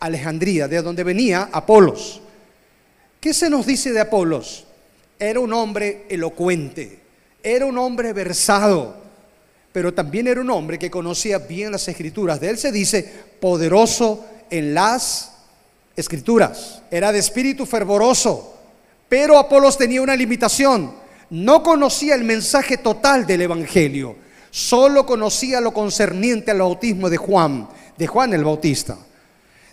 Alejandría, 0.00 0.66
de 0.68 0.80
donde 0.80 1.04
venía 1.04 1.50
Apolos. 1.52 2.22
¿Qué 3.20 3.34
se 3.34 3.50
nos 3.50 3.66
dice 3.66 3.92
de 3.92 4.00
Apolos? 4.00 4.64
Era 5.18 5.38
un 5.38 5.52
hombre 5.52 6.06
elocuente, 6.08 7.00
era 7.42 7.66
un 7.66 7.76
hombre 7.76 8.14
versado, 8.14 9.03
pero 9.74 9.92
también 9.92 10.28
era 10.28 10.40
un 10.40 10.50
hombre 10.50 10.78
que 10.78 10.88
conocía 10.88 11.38
bien 11.38 11.72
las 11.72 11.88
escrituras. 11.88 12.38
De 12.40 12.48
él 12.48 12.58
se 12.58 12.70
dice 12.70 13.12
poderoso 13.40 14.24
en 14.48 14.72
las 14.72 15.32
escrituras, 15.96 16.82
era 16.92 17.10
de 17.10 17.18
espíritu 17.18 17.66
fervoroso, 17.66 18.54
pero 19.08 19.36
Apolos 19.36 19.76
tenía 19.76 20.00
una 20.00 20.14
limitación, 20.14 20.92
no 21.30 21.64
conocía 21.64 22.14
el 22.14 22.22
mensaje 22.22 22.76
total 22.76 23.26
del 23.26 23.40
Evangelio, 23.40 24.14
solo 24.48 25.04
conocía 25.04 25.60
lo 25.60 25.74
concerniente 25.74 26.52
al 26.52 26.60
bautismo 26.60 27.10
de 27.10 27.16
Juan, 27.16 27.68
de 27.98 28.06
Juan 28.06 28.32
el 28.32 28.44
Bautista. 28.44 28.96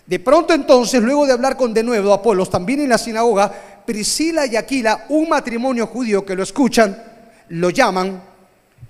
De 0.04 0.18
pronto 0.18 0.52
entonces, 0.52 1.00
luego 1.00 1.26
de 1.26 1.32
hablar 1.32 1.56
con 1.56 1.72
de 1.72 1.84
nuevo 1.84 2.12
Apolos, 2.12 2.50
también 2.50 2.80
en 2.80 2.88
la 2.88 2.98
sinagoga, 2.98 3.52
Priscila 3.86 4.46
y 4.46 4.56
Aquila, 4.56 5.06
un 5.10 5.28
matrimonio 5.28 5.86
judío 5.86 6.26
que 6.26 6.34
lo 6.34 6.42
escuchan, 6.42 7.00
lo 7.50 7.70
llaman 7.70 8.31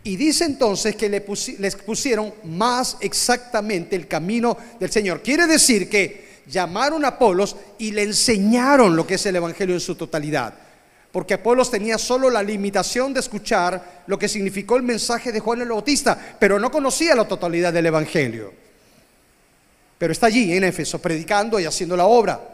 y 0.04 0.16
dice 0.16 0.44
entonces 0.44 0.96
que 0.96 1.08
le 1.08 1.24
les 1.58 1.76
pusieron 1.76 2.32
más 2.44 2.96
exactamente 3.00 3.96
el 3.96 4.08
camino 4.08 4.56
del 4.80 4.90
Señor. 4.90 5.22
Quiere 5.22 5.46
decir 5.46 5.88
que 5.88 6.42
llamaron 6.46 7.04
a 7.04 7.08
Apolos 7.08 7.56
y 7.78 7.92
le 7.92 8.02
enseñaron 8.02 8.96
lo 8.96 9.06
que 9.06 9.14
es 9.14 9.26
el 9.26 9.36
Evangelio 9.36 9.74
en 9.74 9.80
su 9.80 9.94
totalidad. 9.94 10.54
Porque 11.12 11.34
Apolos 11.34 11.70
tenía 11.70 11.98
solo 11.98 12.30
la 12.30 12.42
limitación 12.42 13.12
de 13.12 13.20
escuchar 13.20 14.02
lo 14.06 14.18
que 14.18 14.28
significó 14.28 14.76
el 14.76 14.82
mensaje 14.82 15.30
de 15.30 15.40
Juan 15.40 15.60
el 15.60 15.68
Bautista, 15.68 16.36
pero 16.38 16.58
no 16.58 16.70
conocía 16.70 17.14
la 17.14 17.28
totalidad 17.28 17.72
del 17.72 17.86
Evangelio 17.86 18.62
pero 20.02 20.10
está 20.10 20.26
allí 20.26 20.52
en 20.52 20.64
Éfeso 20.64 21.00
predicando 21.00 21.60
y 21.60 21.64
haciendo 21.64 21.96
la 21.96 22.06
obra. 22.06 22.51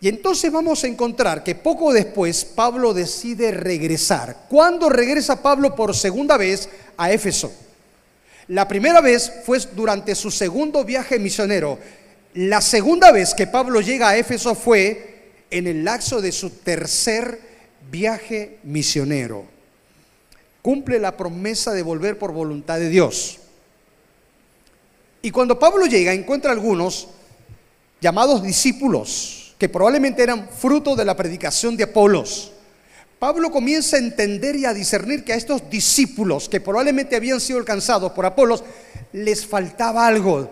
Y 0.00 0.08
entonces 0.08 0.52
vamos 0.52 0.84
a 0.84 0.88
encontrar 0.88 1.42
que 1.42 1.54
poco 1.54 1.92
después 1.92 2.44
Pablo 2.44 2.92
decide 2.92 3.50
regresar. 3.50 4.44
¿Cuándo 4.48 4.88
regresa 4.88 5.42
Pablo 5.42 5.74
por 5.74 5.96
segunda 5.96 6.36
vez 6.36 6.68
a 6.96 7.10
Éfeso? 7.10 7.52
La 8.48 8.68
primera 8.68 9.00
vez 9.00 9.32
fue 9.44 9.58
durante 9.74 10.14
su 10.14 10.30
segundo 10.30 10.84
viaje 10.84 11.18
misionero. 11.18 11.78
La 12.34 12.60
segunda 12.60 13.10
vez 13.10 13.34
que 13.34 13.46
Pablo 13.46 13.80
llega 13.80 14.10
a 14.10 14.16
Éfeso 14.16 14.54
fue 14.54 15.32
en 15.50 15.66
el 15.66 15.84
lapso 15.84 16.20
de 16.20 16.30
su 16.30 16.50
tercer 16.50 17.40
viaje 17.90 18.58
misionero. 18.64 19.44
Cumple 20.60 20.98
la 20.98 21.16
promesa 21.16 21.72
de 21.72 21.82
volver 21.82 22.18
por 22.18 22.32
voluntad 22.32 22.78
de 22.78 22.88
Dios. 22.88 23.38
Y 25.22 25.30
cuando 25.30 25.58
Pablo 25.58 25.86
llega, 25.86 26.12
encuentra 26.12 26.52
algunos 26.52 27.08
llamados 28.00 28.42
discípulos, 28.42 29.45
que 29.58 29.68
probablemente 29.68 30.22
eran 30.22 30.48
fruto 30.48 30.94
de 30.94 31.04
la 31.04 31.16
predicación 31.16 31.76
de 31.76 31.84
Apolos. 31.84 32.52
Pablo 33.18 33.50
comienza 33.50 33.96
a 33.96 34.00
entender 34.00 34.56
y 34.56 34.66
a 34.66 34.74
discernir 34.74 35.24
que 35.24 35.32
a 35.32 35.36
estos 35.36 35.70
discípulos, 35.70 36.48
que 36.48 36.60
probablemente 36.60 37.16
habían 37.16 37.40
sido 37.40 37.58
alcanzados 37.58 38.12
por 38.12 38.26
Apolos, 38.26 38.62
les 39.12 39.46
faltaba 39.46 40.06
algo. 40.06 40.50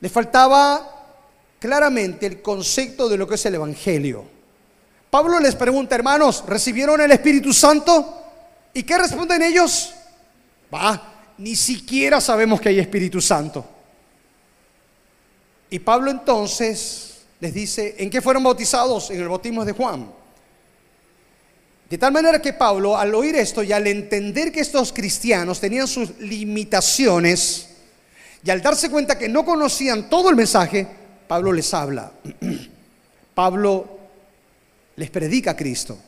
Les 0.00 0.12
faltaba 0.12 1.16
claramente 1.58 2.26
el 2.26 2.42
concepto 2.42 3.08
de 3.08 3.16
lo 3.16 3.26
que 3.26 3.36
es 3.36 3.46
el 3.46 3.54
Evangelio. 3.54 4.24
Pablo 5.10 5.40
les 5.40 5.54
pregunta, 5.54 5.94
hermanos, 5.94 6.44
¿recibieron 6.46 7.00
el 7.00 7.10
Espíritu 7.10 7.54
Santo? 7.54 8.22
¿Y 8.74 8.82
qué 8.82 8.98
responden 8.98 9.42
ellos? 9.42 9.94
Va, 10.72 11.14
ni 11.38 11.56
siquiera 11.56 12.20
sabemos 12.20 12.60
que 12.60 12.68
hay 12.68 12.78
Espíritu 12.78 13.22
Santo. 13.22 13.64
Y 15.70 15.78
Pablo 15.78 16.10
entonces 16.10 17.07
les 17.40 17.54
dice, 17.54 17.96
¿en 17.98 18.10
qué 18.10 18.20
fueron 18.20 18.42
bautizados? 18.42 19.10
En 19.10 19.20
el 19.20 19.28
bautismo 19.28 19.64
de 19.64 19.72
Juan. 19.72 20.10
De 21.88 21.96
tal 21.96 22.12
manera 22.12 22.42
que 22.42 22.52
Pablo, 22.52 22.96
al 22.96 23.14
oír 23.14 23.34
esto 23.36 23.62
y 23.62 23.72
al 23.72 23.86
entender 23.86 24.52
que 24.52 24.60
estos 24.60 24.92
cristianos 24.92 25.58
tenían 25.60 25.88
sus 25.88 26.18
limitaciones, 26.18 27.68
y 28.44 28.50
al 28.50 28.62
darse 28.62 28.90
cuenta 28.90 29.18
que 29.18 29.28
no 29.28 29.44
conocían 29.44 30.08
todo 30.08 30.30
el 30.30 30.36
mensaje, 30.36 30.86
Pablo 31.26 31.52
les 31.52 31.72
habla. 31.74 32.12
Pablo 33.34 33.98
les 34.96 35.10
predica 35.10 35.52
a 35.52 35.56
Cristo 35.56 35.98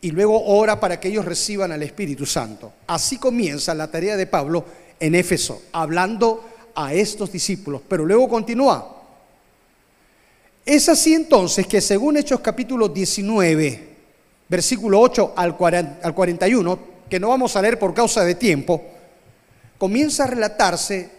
y 0.00 0.10
luego 0.10 0.44
ora 0.44 0.78
para 0.80 0.98
que 0.98 1.08
ellos 1.08 1.24
reciban 1.24 1.72
al 1.72 1.82
Espíritu 1.82 2.26
Santo. 2.26 2.72
Así 2.86 3.18
comienza 3.18 3.74
la 3.74 3.90
tarea 3.90 4.16
de 4.16 4.26
Pablo 4.26 4.64
en 4.98 5.14
Éfeso, 5.14 5.62
hablando 5.72 6.44
a 6.74 6.92
estos 6.92 7.30
discípulos, 7.30 7.82
pero 7.88 8.04
luego 8.04 8.28
continúa. 8.28 9.01
Es 10.64 10.88
así 10.88 11.12
entonces 11.12 11.66
que 11.66 11.80
según 11.80 12.16
Hechos 12.16 12.40
capítulo 12.40 12.88
19, 12.88 13.88
versículo 14.48 15.00
8 15.00 15.34
al 15.34 15.56
41, 15.56 16.78
que 17.10 17.18
no 17.18 17.30
vamos 17.30 17.56
a 17.56 17.62
leer 17.62 17.80
por 17.80 17.92
causa 17.92 18.24
de 18.24 18.36
tiempo, 18.36 18.80
comienza 19.76 20.22
a 20.22 20.28
relatarse 20.28 21.10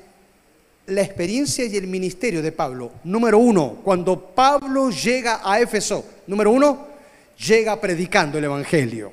la 0.86 1.02
experiencia 1.02 1.66
y 1.66 1.76
el 1.76 1.88
ministerio 1.88 2.42
de 2.42 2.54
Pablo. 2.54 2.92
Número 3.04 3.38
uno, 3.38 3.80
cuando 3.84 4.18
Pablo 4.18 4.90
llega 4.90 5.42
a 5.44 5.60
Éfeso, 5.60 6.06
número 6.28 6.50
uno, 6.52 6.88
llega 7.46 7.80
predicando 7.82 8.38
el 8.38 8.46
Evangelio. 8.46 9.12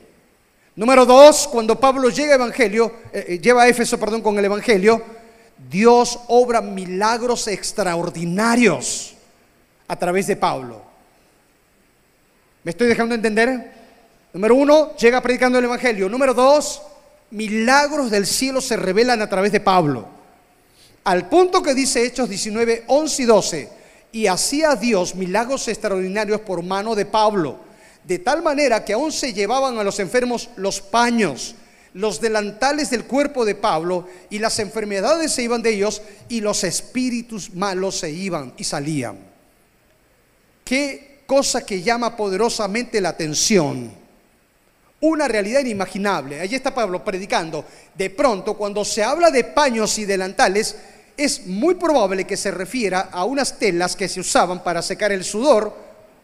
Número 0.76 1.04
dos, 1.06 1.48
cuando 1.48 1.78
Pablo 1.78 2.08
llega 2.08 2.32
a 2.32 2.36
Evangelio, 2.36 2.92
eh, 3.12 3.24
eh, 3.28 3.38
lleva 3.40 3.64
a 3.64 3.68
Éfeso, 3.68 3.98
perdón, 3.98 4.22
con 4.22 4.38
el 4.38 4.44
Evangelio, 4.44 5.02
Dios 5.68 6.20
obra 6.28 6.60
milagros 6.60 7.48
extraordinarios 7.48 9.16
a 9.90 9.96
través 9.96 10.28
de 10.28 10.36
Pablo. 10.36 10.80
¿Me 12.62 12.70
estoy 12.70 12.86
dejando 12.86 13.12
entender? 13.12 13.72
Número 14.32 14.54
uno, 14.54 14.94
llega 14.94 15.20
predicando 15.20 15.58
el 15.58 15.64
Evangelio. 15.64 16.08
Número 16.08 16.32
dos, 16.32 16.80
milagros 17.32 18.08
del 18.08 18.24
cielo 18.24 18.60
se 18.60 18.76
revelan 18.76 19.20
a 19.20 19.28
través 19.28 19.50
de 19.50 19.58
Pablo. 19.58 20.06
Al 21.02 21.28
punto 21.28 21.60
que 21.60 21.74
dice 21.74 22.06
Hechos 22.06 22.28
19, 22.28 22.84
11 22.86 23.22
y 23.22 23.24
12, 23.26 23.68
y 24.12 24.26
hacía 24.28 24.76
Dios 24.76 25.16
milagros 25.16 25.66
extraordinarios 25.66 26.40
por 26.42 26.62
mano 26.62 26.94
de 26.94 27.06
Pablo, 27.06 27.58
de 28.04 28.20
tal 28.20 28.44
manera 28.44 28.84
que 28.84 28.92
aún 28.92 29.10
se 29.10 29.32
llevaban 29.32 29.76
a 29.76 29.82
los 29.82 29.98
enfermos 29.98 30.50
los 30.54 30.80
paños, 30.80 31.56
los 31.94 32.20
delantales 32.20 32.90
del 32.90 33.06
cuerpo 33.06 33.44
de 33.44 33.56
Pablo, 33.56 34.06
y 34.30 34.38
las 34.38 34.60
enfermedades 34.60 35.32
se 35.32 35.42
iban 35.42 35.62
de 35.62 35.70
ellos, 35.70 36.00
y 36.28 36.42
los 36.42 36.62
espíritus 36.62 37.52
malos 37.54 37.98
se 37.98 38.12
iban 38.12 38.54
y 38.56 38.62
salían. 38.62 39.29
Qué 40.70 41.22
cosa 41.26 41.66
que 41.66 41.82
llama 41.82 42.16
poderosamente 42.16 43.00
la 43.00 43.08
atención 43.08 43.90
una 45.00 45.26
realidad 45.26 45.62
inimaginable. 45.62 46.38
Allí 46.38 46.54
está 46.54 46.72
Pablo 46.72 47.04
predicando. 47.04 47.64
De 47.92 48.08
pronto, 48.08 48.56
cuando 48.56 48.84
se 48.84 49.02
habla 49.02 49.32
de 49.32 49.42
paños 49.42 49.98
y 49.98 50.04
delantales, 50.04 50.76
es 51.16 51.44
muy 51.44 51.74
probable 51.74 52.24
que 52.24 52.36
se 52.36 52.52
refiera 52.52 53.08
a 53.10 53.24
unas 53.24 53.58
telas 53.58 53.96
que 53.96 54.08
se 54.08 54.20
usaban 54.20 54.62
para 54.62 54.80
secar 54.80 55.10
el 55.10 55.24
sudor 55.24 55.74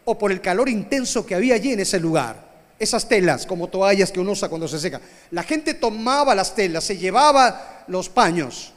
o 0.05 0.17
por 0.17 0.31
el 0.31 0.39
calor 0.39 0.69
intenso 0.69 1.25
que 1.25 1.35
había 1.35 1.55
allí 1.55 1.73
en 1.73 1.81
ese 1.81 1.99
lugar. 1.99 2.47
Esas 2.79 3.09
telas, 3.09 3.45
como 3.45 3.67
toallas 3.67 4.13
que 4.13 4.21
uno 4.21 4.31
usa 4.31 4.47
cuando 4.47 4.69
se 4.69 4.79
seca. 4.79 5.01
La 5.31 5.43
gente 5.43 5.73
tomaba 5.73 6.33
las 6.33 6.55
telas, 6.55 6.85
se 6.85 6.95
llevaba 6.95 7.83
los 7.89 8.07
paños. 8.07 8.71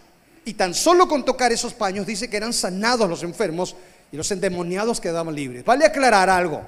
Y 0.44 0.54
tan 0.54 0.74
solo 0.74 1.06
con 1.06 1.24
tocar 1.24 1.52
esos 1.52 1.74
paños 1.74 2.08
dice 2.08 2.28
que 2.28 2.38
eran 2.38 2.52
sanados 2.52 3.08
los 3.08 3.22
enfermos 3.22 3.76
y 4.12 4.16
los 4.16 4.30
endemoniados 4.30 5.00
quedaban 5.00 5.34
libres. 5.34 5.64
Vale 5.64 5.84
aclarar 5.84 6.28
algo. 6.28 6.62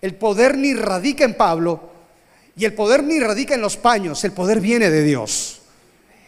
El 0.00 0.14
poder 0.14 0.56
ni 0.56 0.74
radica 0.74 1.24
en 1.24 1.34
Pablo, 1.34 1.90
y 2.56 2.64
el 2.64 2.74
poder 2.74 3.02
ni 3.02 3.20
radica 3.20 3.54
en 3.54 3.60
los 3.60 3.76
paños, 3.76 4.22
el 4.24 4.32
poder 4.32 4.60
viene 4.60 4.90
de 4.90 5.02
Dios. 5.02 5.60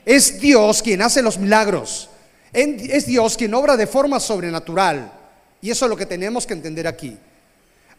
Es 0.04 0.40
Dios 0.40 0.82
quien 0.82 1.02
hace 1.02 1.22
los 1.22 1.38
milagros. 1.38 2.08
Es 2.52 3.06
Dios 3.06 3.36
quien 3.36 3.54
obra 3.54 3.76
de 3.76 3.86
forma 3.86 4.20
sobrenatural. 4.20 5.12
Y 5.60 5.70
eso 5.70 5.84
es 5.84 5.90
lo 5.90 5.96
que 5.96 6.06
tenemos 6.06 6.46
que 6.46 6.54
entender 6.54 6.86
aquí. 6.86 7.16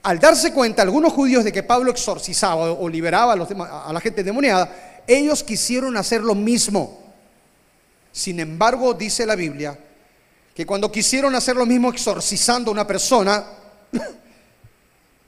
Al 0.04 0.20
darse 0.20 0.52
cuenta 0.52 0.82
algunos 0.82 1.14
judíos 1.14 1.44
de 1.44 1.52
que 1.52 1.64
Pablo 1.64 1.92
exorcizaba 1.92 2.72
o 2.72 2.90
liberaba 2.90 3.34
a, 3.34 3.90
a 3.90 3.94
la 3.94 4.02
gente 4.02 4.24
demoniada, 4.24 5.02
ellos 5.08 5.44
quisieron 5.44 5.96
hacer 5.96 6.22
lo 6.22 6.36
mismo. 6.36 7.02
Sin 8.12 8.40
embargo, 8.40 8.94
dice 8.94 9.26
la 9.26 9.36
Biblia 9.36 9.78
que 10.54 10.66
cuando 10.66 10.92
quisieron 10.92 11.34
hacer 11.36 11.56
lo 11.56 11.66
mismo 11.66 11.90
exorcizando 11.90 12.72
a 12.72 12.74
una 12.74 12.88
persona, 12.88 13.46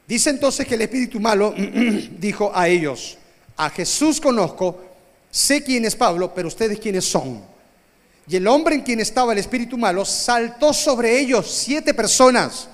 Dice 0.07 0.29
entonces 0.29 0.67
que 0.67 0.75
el 0.75 0.81
espíritu 0.81 1.19
malo 1.19 1.53
dijo 2.19 2.51
a 2.53 2.67
ellos, 2.67 3.17
a 3.57 3.69
Jesús 3.69 4.21
conozco, 4.21 4.79
sé 5.31 5.63
quién 5.63 5.85
es 5.85 5.95
Pablo, 5.95 6.31
pero 6.33 6.47
ustedes 6.47 6.79
quiénes 6.79 7.05
son. 7.05 7.41
Y 8.27 8.35
el 8.35 8.47
hombre 8.47 8.75
en 8.75 8.81
quien 8.81 8.99
estaba 8.99 9.33
el 9.33 9.39
espíritu 9.39 9.77
malo 9.77 10.05
saltó 10.05 10.73
sobre 10.73 11.19
ellos, 11.19 11.49
siete 11.49 11.93
personas, 11.93 12.67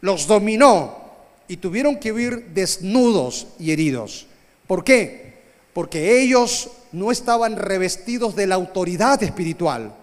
los 0.00 0.26
dominó 0.26 1.02
y 1.46 1.56
tuvieron 1.56 1.96
que 1.98 2.12
huir 2.12 2.46
desnudos 2.46 3.46
y 3.58 3.70
heridos. 3.70 4.26
¿Por 4.66 4.82
qué? 4.82 5.34
Porque 5.72 6.20
ellos 6.22 6.70
no 6.92 7.10
estaban 7.10 7.56
revestidos 7.56 8.34
de 8.34 8.46
la 8.46 8.54
autoridad 8.54 9.22
espiritual. 9.22 9.94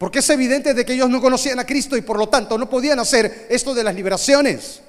Porque 0.00 0.20
es 0.20 0.30
evidente 0.30 0.72
de 0.72 0.82
que 0.82 0.94
ellos 0.94 1.10
no 1.10 1.20
conocían 1.20 1.58
a 1.58 1.66
Cristo 1.66 1.94
y 1.94 2.00
por 2.00 2.18
lo 2.18 2.26
tanto 2.26 2.56
no 2.56 2.70
podían 2.70 2.98
hacer 3.00 3.48
esto 3.50 3.74
de 3.74 3.84
las 3.84 3.94
liberaciones. 3.94 4.80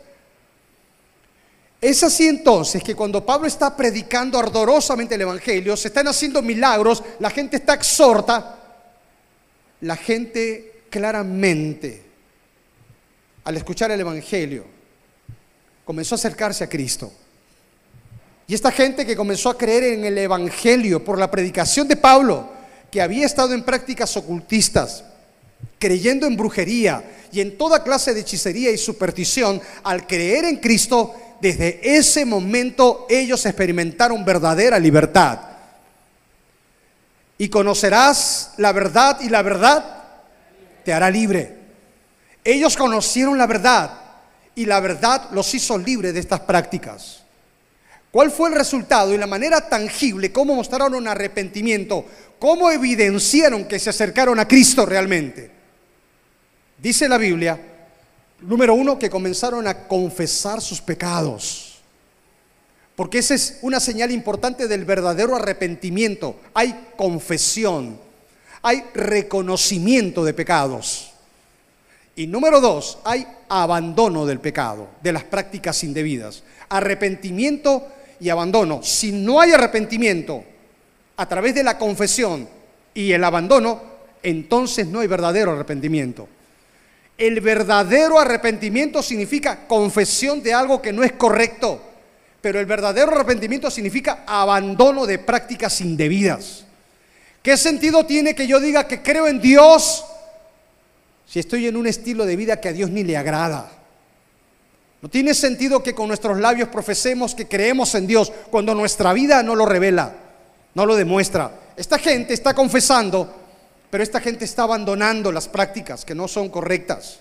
Es 1.81 2.01
así 2.01 2.29
entonces 2.29 2.81
que 2.81 2.95
cuando 2.95 3.25
Pablo 3.25 3.45
está 3.45 3.75
predicando 3.75 4.39
ardorosamente 4.39 5.15
el 5.15 5.21
Evangelio, 5.21 5.75
se 5.75 5.89
están 5.89 6.07
haciendo 6.07 6.41
milagros, 6.41 7.03
la 7.19 7.29
gente 7.29 7.57
está 7.57 7.73
exhorta, 7.73 8.57
la 9.81 9.97
gente 9.97 10.83
claramente, 10.89 12.03
al 13.43 13.57
escuchar 13.57 13.91
el 13.91 13.99
Evangelio, 13.99 14.63
comenzó 15.83 16.15
a 16.15 16.19
acercarse 16.19 16.63
a 16.63 16.69
Cristo. 16.69 17.11
Y 18.47 18.53
esta 18.53 18.71
gente 18.71 19.05
que 19.05 19.17
comenzó 19.17 19.49
a 19.49 19.57
creer 19.57 19.83
en 19.83 20.05
el 20.05 20.17
Evangelio 20.17 21.03
por 21.03 21.19
la 21.19 21.29
predicación 21.29 21.89
de 21.89 21.97
Pablo, 21.97 22.50
que 22.91 23.01
había 23.01 23.25
estado 23.25 23.53
en 23.53 23.63
prácticas 23.63 24.15
ocultistas, 24.17 25.03
creyendo 25.79 26.27
en 26.27 26.35
brujería 26.35 27.03
y 27.31 27.39
en 27.39 27.57
toda 27.57 27.83
clase 27.83 28.13
de 28.13 28.19
hechicería 28.19 28.71
y 28.71 28.77
superstición, 28.77 29.61
al 29.83 30.05
creer 30.05 30.45
en 30.45 30.57
Cristo, 30.57 31.15
desde 31.39 31.79
ese 31.97 32.25
momento 32.25 33.07
ellos 33.09 33.45
experimentaron 33.45 34.25
verdadera 34.25 34.77
libertad. 34.77 35.39
Y 37.37 37.49
conocerás 37.49 38.51
la 38.57 38.71
verdad 38.73 39.19
y 39.21 39.29
la 39.29 39.41
verdad 39.41 40.03
te 40.83 40.93
hará 40.93 41.09
libre. 41.09 41.57
Ellos 42.43 42.75
conocieron 42.75 43.37
la 43.37 43.47
verdad 43.47 43.91
y 44.53 44.65
la 44.65 44.79
verdad 44.79 45.29
los 45.31 45.53
hizo 45.53 45.77
libres 45.77 46.13
de 46.13 46.19
estas 46.19 46.41
prácticas. 46.41 47.20
¿Cuál 48.11 48.31
fue 48.31 48.49
el 48.49 48.55
resultado 48.55 49.13
y 49.13 49.17
la 49.17 49.27
manera 49.27 49.69
tangible, 49.69 50.31
cómo 50.31 50.55
mostraron 50.55 50.95
un 50.95 51.07
arrepentimiento, 51.07 52.05
cómo 52.39 52.69
evidenciaron 52.69 53.65
que 53.65 53.79
se 53.79 53.89
acercaron 53.89 54.39
a 54.39 54.47
Cristo 54.47 54.85
realmente? 54.85 55.49
Dice 56.77 57.07
la 57.07 57.17
Biblia 57.17 57.71
Número 58.41 58.73
uno, 58.73 58.97
que 58.97 59.09
comenzaron 59.09 59.67
a 59.67 59.87
confesar 59.87 60.61
sus 60.61 60.81
pecados. 60.81 61.79
Porque 62.95 63.19
esa 63.19 63.35
es 63.35 63.59
una 63.61 63.79
señal 63.79 64.11
importante 64.11 64.67
del 64.67 64.83
verdadero 64.83 65.35
arrepentimiento. 65.35 66.39
Hay 66.53 66.87
confesión, 66.97 67.99
hay 68.63 68.83
reconocimiento 68.93 70.23
de 70.23 70.33
pecados. 70.33 71.11
Y 72.15 72.27
número 72.27 72.59
dos, 72.59 72.97
hay 73.03 73.25
abandono 73.47 74.25
del 74.25 74.39
pecado, 74.39 74.89
de 75.01 75.13
las 75.13 75.23
prácticas 75.23 75.83
indebidas. 75.83 76.43
Arrepentimiento 76.67 77.87
y 78.21 78.29
abandono. 78.29 78.81
Si 78.83 79.11
no 79.11 79.41
hay 79.41 79.51
arrepentimiento 79.51 80.43
a 81.17 81.27
través 81.27 81.55
de 81.55 81.63
la 81.63 81.77
confesión 81.77 82.47
y 82.93 83.11
el 83.11 83.23
abandono, 83.23 83.81
entonces 84.21 84.87
no 84.87 84.99
hay 84.99 85.07
verdadero 85.07 85.53
arrepentimiento. 85.53 86.29
El 87.17 87.41
verdadero 87.41 88.19
arrepentimiento 88.19 89.01
significa 89.01 89.67
confesión 89.67 90.41
de 90.41 90.53
algo 90.53 90.81
que 90.81 90.93
no 90.93 91.03
es 91.03 91.13
correcto, 91.13 91.81
pero 92.41 92.59
el 92.59 92.65
verdadero 92.67 93.11
arrepentimiento 93.11 93.71
significa 93.71 94.23
abandono 94.25 95.05
de 95.05 95.17
prácticas 95.17 95.81
indebidas. 95.81 96.65
¿Qué 97.41 97.57
sentido 97.57 98.05
tiene 98.05 98.35
que 98.35 98.45
yo 98.45 98.59
diga 98.59 98.87
que 98.87 99.01
creo 99.01 99.27
en 99.27 99.41
Dios 99.41 100.05
si 101.27 101.39
estoy 101.39 101.67
en 101.67 101.75
un 101.75 101.87
estilo 101.87 102.25
de 102.25 102.35
vida 102.35 102.61
que 102.61 102.69
a 102.69 102.73
Dios 102.73 102.91
ni 102.91 103.03
le 103.03 103.17
agrada? 103.17 103.80
No 105.01 105.09
tiene 105.09 105.33
sentido 105.33 105.81
que 105.81 105.95
con 105.95 106.07
nuestros 106.07 106.39
labios 106.39 106.69
profesemos 106.69 107.33
que 107.33 107.47
creemos 107.47 107.95
en 107.95 108.07
Dios 108.07 108.31
cuando 108.51 108.75
nuestra 108.75 109.13
vida 109.13 109.41
no 109.41 109.55
lo 109.55 109.65
revela, 109.65 110.13
no 110.75 110.85
lo 110.85 110.95
demuestra. 110.95 111.51
Esta 111.75 111.97
gente 111.97 112.33
está 112.33 112.53
confesando 112.53 113.41
pero 113.91 114.03
esta 114.03 114.21
gente 114.21 114.45
está 114.45 114.63
abandonando 114.63 115.31
las 115.31 115.49
prácticas 115.49 116.05
que 116.05 116.15
no 116.15 116.27
son 116.27 116.49
correctas. 116.49 117.19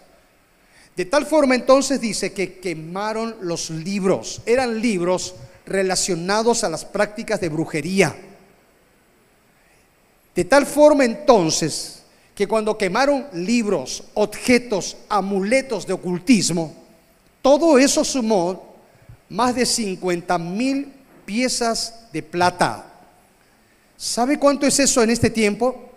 De 0.96 1.04
tal 1.04 1.26
forma 1.26 1.56
entonces 1.56 2.00
dice 2.00 2.32
que 2.32 2.60
quemaron 2.60 3.36
los 3.40 3.70
libros. 3.70 4.40
Eran 4.46 4.80
libros 4.80 5.34
relacionados 5.66 6.62
a 6.62 6.68
las 6.68 6.84
prácticas 6.84 7.40
de 7.40 7.48
brujería. 7.48 8.16
De 10.34 10.44
tal 10.44 10.64
forma 10.64 11.04
entonces 11.04 12.02
que 12.36 12.46
cuando 12.46 12.78
quemaron 12.78 13.26
libros, 13.32 14.04
objetos, 14.14 14.96
amuletos 15.08 15.86
de 15.88 15.92
ocultismo, 15.92 16.72
todo 17.42 17.78
eso 17.78 18.04
sumó 18.04 18.74
más 19.28 19.54
de 19.54 19.64
50 19.64 20.38
mil 20.38 20.92
piezas 21.24 22.06
de 22.12 22.22
plata. 22.22 22.86
¿Sabe 23.96 24.38
cuánto 24.38 24.66
es 24.66 24.78
eso 24.78 25.02
en 25.02 25.10
este 25.10 25.30
tiempo? 25.30 25.90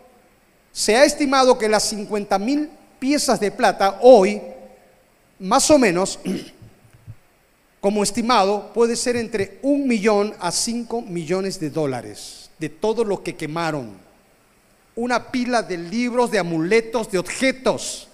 Se 0.71 0.95
ha 0.95 1.05
estimado 1.05 1.57
que 1.57 1.69
las 1.69 1.83
50 1.83 2.37
mil 2.39 2.69
piezas 2.99 3.39
de 3.39 3.51
plata 3.51 3.99
hoy, 4.01 4.41
más 5.39 5.69
o 5.71 5.79
menos, 5.79 6.19
como 7.81 8.03
estimado, 8.03 8.71
puede 8.73 8.95
ser 8.95 9.15
entre 9.15 9.59
un 9.61 9.87
millón 9.87 10.33
a 10.39 10.51
cinco 10.51 11.01
millones 11.01 11.59
de 11.59 11.69
dólares 11.69 12.43
de 12.59 12.69
todo 12.69 13.03
lo 13.03 13.23
que 13.23 13.35
quemaron. 13.35 13.91
Una 14.95 15.31
pila 15.31 15.63
de 15.63 15.77
libros, 15.77 16.31
de 16.31 16.39
amuletos, 16.39 17.11
de 17.11 17.17
objetos 17.17 18.07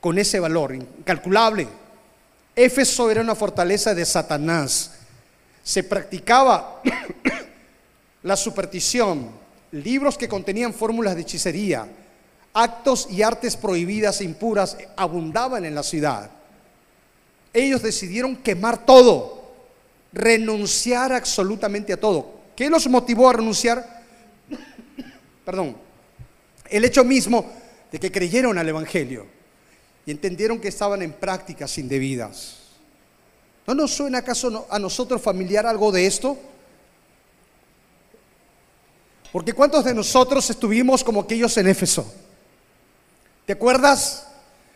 con 0.00 0.18
ese 0.18 0.40
valor 0.40 0.74
incalculable. 0.74 1.68
Éfeso 2.54 3.10
era 3.10 3.20
una 3.20 3.34
fortaleza 3.34 3.94
de 3.94 4.04
Satanás. 4.04 4.92
Se 5.62 5.84
practicaba 5.84 6.82
la 8.22 8.36
superstición, 8.36 9.30
libros 9.72 10.18
que 10.18 10.28
contenían 10.28 10.74
fórmulas 10.74 11.14
de 11.14 11.22
hechicería, 11.22 11.86
actos 12.52 13.08
y 13.10 13.22
artes 13.22 13.56
prohibidas 13.56 14.20
e 14.20 14.24
impuras 14.24 14.76
abundaban 14.96 15.64
en 15.64 15.74
la 15.74 15.82
ciudad. 15.82 16.30
Ellos 17.52 17.82
decidieron 17.82 18.36
quemar 18.36 18.84
todo. 18.84 19.38
renunciar 20.12 21.12
absolutamente 21.12 21.92
a 21.92 22.00
todo. 22.00 22.40
¿Qué 22.56 22.68
los 22.68 22.88
motivó 22.88 23.30
a 23.30 23.34
renunciar? 23.34 24.02
Perdón. 25.44 25.76
El 26.68 26.84
hecho 26.84 27.04
mismo 27.04 27.48
de 27.92 28.00
que 28.00 28.10
creyeron 28.10 28.58
al 28.58 28.68
Evangelio 28.68 29.26
entendieron 30.10 30.60
que 30.60 30.68
estaban 30.68 31.02
en 31.02 31.12
prácticas 31.12 31.76
indebidas. 31.78 32.56
¿No 33.66 33.74
nos 33.74 33.92
suena 33.92 34.18
acaso 34.18 34.66
a 34.70 34.78
nosotros 34.78 35.20
familiar 35.22 35.66
algo 35.66 35.92
de 35.92 36.06
esto? 36.06 36.38
Porque 39.32 39.52
¿cuántos 39.52 39.84
de 39.84 39.94
nosotros 39.94 40.48
estuvimos 40.50 41.04
como 41.04 41.20
aquellos 41.20 41.56
en 41.56 41.68
Éfeso? 41.68 42.12
¿Te 43.46 43.52
acuerdas? 43.52 44.26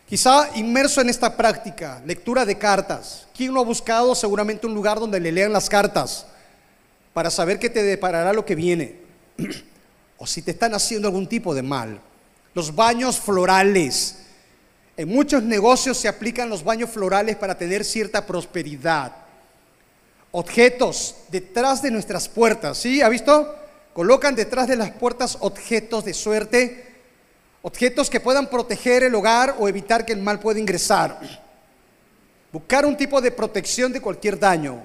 Quizá 0.08 0.50
inmerso 0.54 1.00
en 1.00 1.08
esta 1.08 1.36
práctica, 1.36 2.02
lectura 2.04 2.44
de 2.44 2.56
cartas. 2.56 3.26
¿Quién 3.34 3.52
no 3.52 3.60
ha 3.60 3.64
buscado 3.64 4.14
seguramente 4.14 4.66
un 4.66 4.74
lugar 4.74 5.00
donde 5.00 5.18
le 5.18 5.32
lean 5.32 5.52
las 5.52 5.68
cartas 5.68 6.26
para 7.12 7.30
saber 7.30 7.58
qué 7.58 7.70
te 7.70 7.82
deparará 7.82 8.32
lo 8.32 8.44
que 8.44 8.54
viene? 8.54 9.00
o 10.18 10.26
si 10.26 10.42
te 10.42 10.52
están 10.52 10.74
haciendo 10.74 11.08
algún 11.08 11.26
tipo 11.26 11.54
de 11.54 11.62
mal. 11.62 12.00
Los 12.54 12.74
baños 12.74 13.18
florales. 13.18 14.18
En 14.96 15.08
muchos 15.08 15.42
negocios 15.42 15.96
se 15.96 16.08
aplican 16.08 16.48
los 16.48 16.62
baños 16.62 16.90
florales 16.90 17.36
para 17.36 17.58
tener 17.58 17.84
cierta 17.84 18.24
prosperidad. 18.24 19.12
Objetos 20.30 21.16
detrás 21.28 21.82
de 21.82 21.90
nuestras 21.90 22.28
puertas, 22.28 22.78
¿sí? 22.78 23.02
¿Ha 23.02 23.08
visto? 23.08 23.54
Colocan 23.92 24.34
detrás 24.34 24.68
de 24.68 24.76
las 24.76 24.90
puertas 24.90 25.38
objetos 25.40 26.04
de 26.04 26.14
suerte, 26.14 26.94
objetos 27.62 28.10
que 28.10 28.20
puedan 28.20 28.48
proteger 28.48 29.04
el 29.04 29.14
hogar 29.14 29.56
o 29.58 29.68
evitar 29.68 30.04
que 30.04 30.12
el 30.12 30.22
mal 30.22 30.38
pueda 30.40 30.58
ingresar. 30.60 31.20
Buscar 32.52 32.86
un 32.86 32.96
tipo 32.96 33.20
de 33.20 33.32
protección 33.32 33.92
de 33.92 34.00
cualquier 34.00 34.38
daño. 34.38 34.80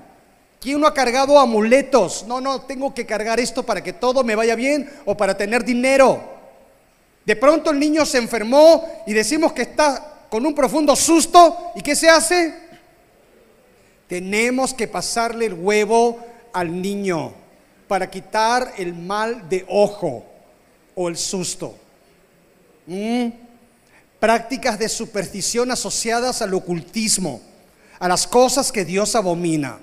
¿Quién 0.60 0.80
no 0.80 0.88
ha 0.88 0.94
cargado 0.94 1.40
amuletos? 1.40 2.26
No, 2.28 2.42
no, 2.42 2.62
tengo 2.62 2.94
que 2.94 3.06
cargar 3.06 3.40
esto 3.40 3.64
para 3.64 3.82
que 3.82 3.94
todo 3.94 4.24
me 4.24 4.36
vaya 4.36 4.56
bien 4.56 4.92
o 5.06 5.16
para 5.16 5.38
tener 5.38 5.64
dinero. 5.64 6.39
De 7.30 7.36
pronto 7.36 7.70
el 7.70 7.80
niño 7.80 8.08
se 8.08 8.18
enfermó 8.18 8.84
y 9.06 9.14
decimos 9.14 9.54
que 9.54 9.62
está 9.62 10.26
con 10.32 10.44
un 10.48 10.56
profundo 10.56 10.96
susto. 10.96 11.74
¿Y 11.76 11.82
qué 11.84 11.96
se 11.96 12.10
hace? 12.10 12.56
Tenemos 14.08 14.74
que 14.74 14.88
pasarle 14.88 15.46
el 15.46 15.54
huevo 15.54 16.18
al 16.52 16.82
niño 16.82 17.36
para 17.88 18.10
quitar 18.10 18.74
el 18.80 18.96
mal 18.96 19.48
de 19.48 19.64
ojo 19.70 20.26
o 20.96 21.08
el 21.08 21.18
susto. 21.18 21.76
¿Mm? 22.88 23.28
Prácticas 24.20 24.80
de 24.80 24.90
superstición 24.90 25.70
asociadas 25.70 26.42
al 26.42 26.56
ocultismo, 26.56 27.42
a 28.00 28.08
las 28.08 28.26
cosas 28.26 28.72
que 28.72 28.86
Dios 28.86 29.14
abomina. 29.16 29.78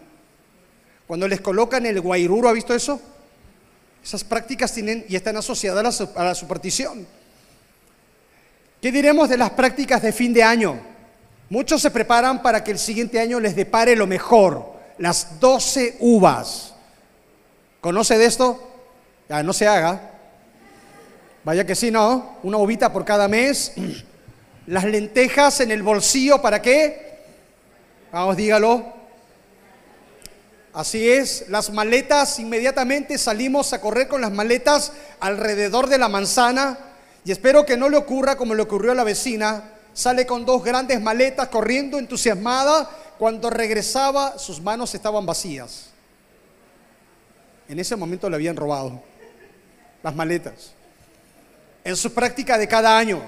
Cuando 1.06 1.28
les 1.28 1.40
colocan 1.40 1.86
el 1.86 2.00
guairuro, 2.00 2.48
¿ha 2.48 2.52
visto 2.52 2.74
eso? 2.74 3.00
Esas 4.02 4.24
prácticas 4.24 4.72
tienen 4.72 5.06
y 5.08 5.14
están 5.14 5.36
asociadas 5.36 6.00
a 6.00 6.24
la 6.24 6.34
superstición. 6.34 7.06
¿Qué 8.86 8.92
diremos 8.92 9.28
de 9.28 9.36
las 9.36 9.50
prácticas 9.50 10.00
de 10.00 10.12
fin 10.12 10.32
de 10.32 10.44
año? 10.44 10.78
Muchos 11.50 11.82
se 11.82 11.90
preparan 11.90 12.40
para 12.40 12.62
que 12.62 12.70
el 12.70 12.78
siguiente 12.78 13.18
año 13.18 13.40
les 13.40 13.56
depare 13.56 13.96
lo 13.96 14.06
mejor, 14.06 14.74
las 14.98 15.40
12 15.40 15.96
uvas. 15.98 16.72
¿Conoce 17.80 18.16
de 18.16 18.26
esto? 18.26 18.62
Ya 19.28 19.42
no 19.42 19.52
se 19.52 19.66
haga. 19.66 20.12
Vaya 21.42 21.66
que 21.66 21.74
sí, 21.74 21.90
¿no? 21.90 22.36
Una 22.44 22.58
uvita 22.58 22.92
por 22.92 23.04
cada 23.04 23.26
mes. 23.26 23.72
Las 24.68 24.84
lentejas 24.84 25.60
en 25.60 25.72
el 25.72 25.82
bolsillo, 25.82 26.40
¿para 26.40 26.62
qué? 26.62 27.24
Vamos, 28.12 28.36
dígalo. 28.36 28.84
Así 30.72 31.10
es, 31.10 31.46
las 31.48 31.70
maletas, 31.70 32.38
inmediatamente 32.38 33.18
salimos 33.18 33.72
a 33.72 33.80
correr 33.80 34.06
con 34.06 34.20
las 34.20 34.30
maletas 34.30 34.92
alrededor 35.18 35.88
de 35.88 35.98
la 35.98 36.08
manzana 36.08 36.85
y 37.26 37.32
espero 37.32 37.66
que 37.66 37.76
no 37.76 37.88
le 37.88 37.96
ocurra 37.96 38.36
como 38.36 38.54
le 38.54 38.62
ocurrió 38.62 38.92
a 38.92 38.94
la 38.94 39.02
vecina. 39.02 39.72
Sale 39.92 40.24
con 40.24 40.46
dos 40.46 40.62
grandes 40.62 41.00
maletas 41.00 41.48
corriendo 41.48 41.98
entusiasmada. 41.98 42.88
Cuando 43.18 43.50
regresaba 43.50 44.38
sus 44.38 44.60
manos 44.60 44.94
estaban 44.94 45.26
vacías. 45.26 45.88
En 47.68 47.80
ese 47.80 47.96
momento 47.96 48.30
le 48.30 48.36
habían 48.36 48.54
robado 48.54 49.02
las 50.04 50.14
maletas. 50.14 50.70
En 51.82 51.96
su 51.96 52.14
práctica 52.14 52.56
de 52.58 52.68
cada 52.68 52.96
año. 52.96 53.20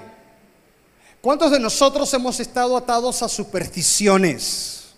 ¿Cuántos 1.19 1.51
de 1.51 1.59
nosotros 1.59 2.13
hemos 2.13 2.39
estado 2.39 2.77
atados 2.77 3.21
a 3.21 3.27
supersticiones? 3.27 4.91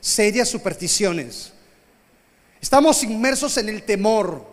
Serias 0.00 0.48
supersticiones. 0.48 1.52
Estamos 2.60 3.04
inmersos 3.04 3.56
en 3.58 3.68
el 3.68 3.84
temor, 3.84 4.44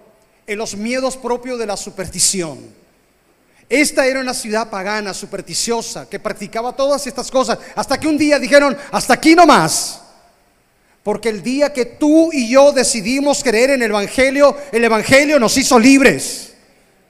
en 0.46 0.60
los 0.60 0.76
miedos 0.76 1.18
propios 1.18 1.58
de 1.58 1.66
la 1.66 1.76
superstición. 1.76 2.86
Esta 3.70 4.06
era 4.06 4.22
una 4.22 4.34
ciudad 4.34 4.70
pagana, 4.70 5.14
supersticiosa, 5.14 6.08
que 6.10 6.20
practicaba 6.20 6.76
todas 6.76 7.06
estas 7.06 7.30
cosas, 7.30 7.60
hasta 7.76 8.00
que 8.00 8.08
un 8.08 8.18
día 8.18 8.40
dijeron, 8.40 8.78
hasta 8.92 9.14
aquí 9.14 9.36
no 9.36 9.46
más. 9.46 10.02
Porque 11.04 11.30
el 11.30 11.42
día 11.42 11.72
que 11.72 11.86
tú 11.86 12.32
y 12.32 12.50
yo 12.50 12.72
decidimos 12.72 13.44
creer 13.44 13.72
en 13.72 13.82
el 13.82 13.92
Evangelio, 13.92 14.56
el 14.72 14.84
Evangelio 14.84 15.40
nos 15.40 15.58
hizo 15.58 15.80
libres. 15.80 16.54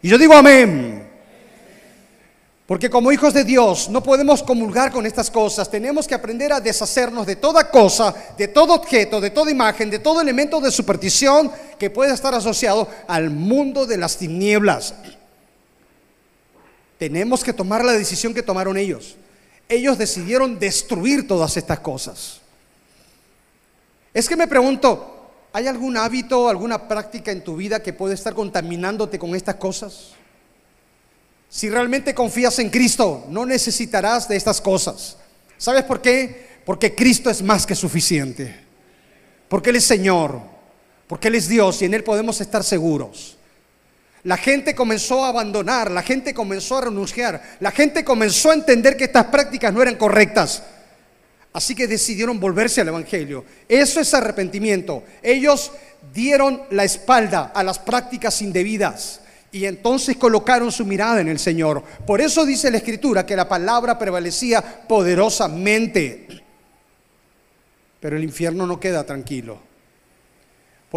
Y 0.02 0.10
yo 0.10 0.18
digo 0.18 0.34
amén. 0.34 1.08
Porque 2.68 2.90
como 2.90 3.12
hijos 3.12 3.34
de 3.34 3.44
Dios 3.44 3.90
no 3.90 4.04
podemos 4.04 4.44
comulgar 4.44 4.92
con 4.92 5.06
estas 5.06 5.32
cosas. 5.32 5.72
Tenemos 5.72 6.08
que 6.08 6.14
aprender 6.14 6.52
a 6.52 6.60
deshacernos 6.60 7.26
de 7.26 7.38
toda 7.38 7.72
cosa, 7.72 8.14
de 8.38 8.50
todo 8.50 8.74
objeto, 8.74 9.22
de 9.22 9.30
toda 9.30 9.50
imagen, 9.50 9.90
de 9.90 10.00
todo 10.00 10.22
elemento 10.22 10.60
de 10.60 10.70
superstición 10.70 11.50
que 11.80 11.90
pueda 11.90 12.14
estar 12.14 12.36
asociado 12.36 12.90
al 13.08 13.30
mundo 13.30 13.86
de 13.86 13.98
las 13.98 14.18
tinieblas. 14.18 14.94
Tenemos 16.98 17.44
que 17.44 17.54
tomar 17.54 17.86
la 17.86 17.94
decisión 17.94 18.34
que 18.34 18.44
tomaron 18.44 18.78
ellos. 18.78 19.16
Ellos 19.70 19.98
decidieron 19.98 20.58
destruir 20.58 21.28
todas 21.28 21.58
estas 21.58 21.80
cosas. 21.80 22.42
Es 24.14 24.28
que 24.28 24.36
me 24.36 24.48
pregunto, 24.48 25.30
¿hay 25.54 25.68
algún 25.68 25.98
hábito, 25.98 26.50
alguna 26.50 26.88
práctica 26.88 27.32
en 27.32 27.44
tu 27.44 27.56
vida 27.56 27.84
que 27.84 27.94
puede 27.94 28.16
estar 28.16 28.34
contaminándote 28.34 29.20
con 29.20 29.36
estas 29.36 29.56
cosas? 29.56 30.12
Si 31.50 31.70
realmente 31.70 32.16
confías 32.16 32.58
en 32.60 32.70
Cristo, 32.70 33.26
no 33.30 33.46
necesitarás 33.46 34.28
de 34.28 34.36
estas 34.36 34.60
cosas. 34.60 35.18
¿Sabes 35.58 35.84
por 35.84 36.02
qué? 36.02 36.48
Porque 36.66 36.96
Cristo 36.96 37.30
es 37.30 37.42
más 37.42 37.66
que 37.66 37.76
suficiente. 37.76 38.56
Porque 39.48 39.70
Él 39.70 39.78
es 39.78 39.86
Señor. 39.86 40.42
Porque 41.08 41.30
Él 41.30 41.36
es 41.36 41.48
Dios 41.48 41.82
y 41.82 41.86
en 41.86 41.94
Él 41.94 42.04
podemos 42.04 42.42
estar 42.42 42.64
seguros. 42.64 43.37
La 44.28 44.36
gente 44.36 44.76
comenzó 44.76 45.24
a 45.24 45.30
abandonar, 45.30 45.90
la 45.90 46.04
gente 46.04 46.34
comenzó 46.34 46.80
a 46.80 46.82
renunciar, 46.82 47.42
la 47.62 47.72
gente 47.72 48.04
comenzó 48.04 48.52
a 48.52 48.56
entender 48.56 48.98
que 48.98 49.06
estas 49.06 49.28
prácticas 49.28 49.72
no 49.74 49.82
eran 49.82 49.96
correctas. 49.96 50.64
Así 51.54 51.74
que 51.74 51.88
decidieron 51.88 52.38
volverse 52.38 52.82
al 52.82 52.90
Evangelio. 52.90 53.46
Eso 53.70 54.02
es 54.02 54.14
arrepentimiento. 54.14 55.06
Ellos 55.24 55.72
dieron 56.14 56.62
la 56.72 56.84
espalda 56.84 57.54
a 57.56 57.64
las 57.64 57.80
prácticas 57.80 58.42
indebidas 58.42 59.22
y 59.50 59.64
entonces 59.64 60.18
colocaron 60.18 60.74
su 60.74 60.84
mirada 60.84 61.22
en 61.22 61.30
el 61.30 61.40
Señor. 61.40 61.82
Por 62.06 62.20
eso 62.20 62.46
dice 62.46 62.70
la 62.70 62.80
Escritura 62.80 63.26
que 63.26 63.38
la 63.38 63.48
palabra 63.48 63.98
prevalecía 63.98 64.62
poderosamente. 64.62 66.28
Pero 68.02 68.18
el 68.18 68.26
infierno 68.26 68.68
no 68.68 68.78
queda 68.78 69.06
tranquilo. 69.06 69.67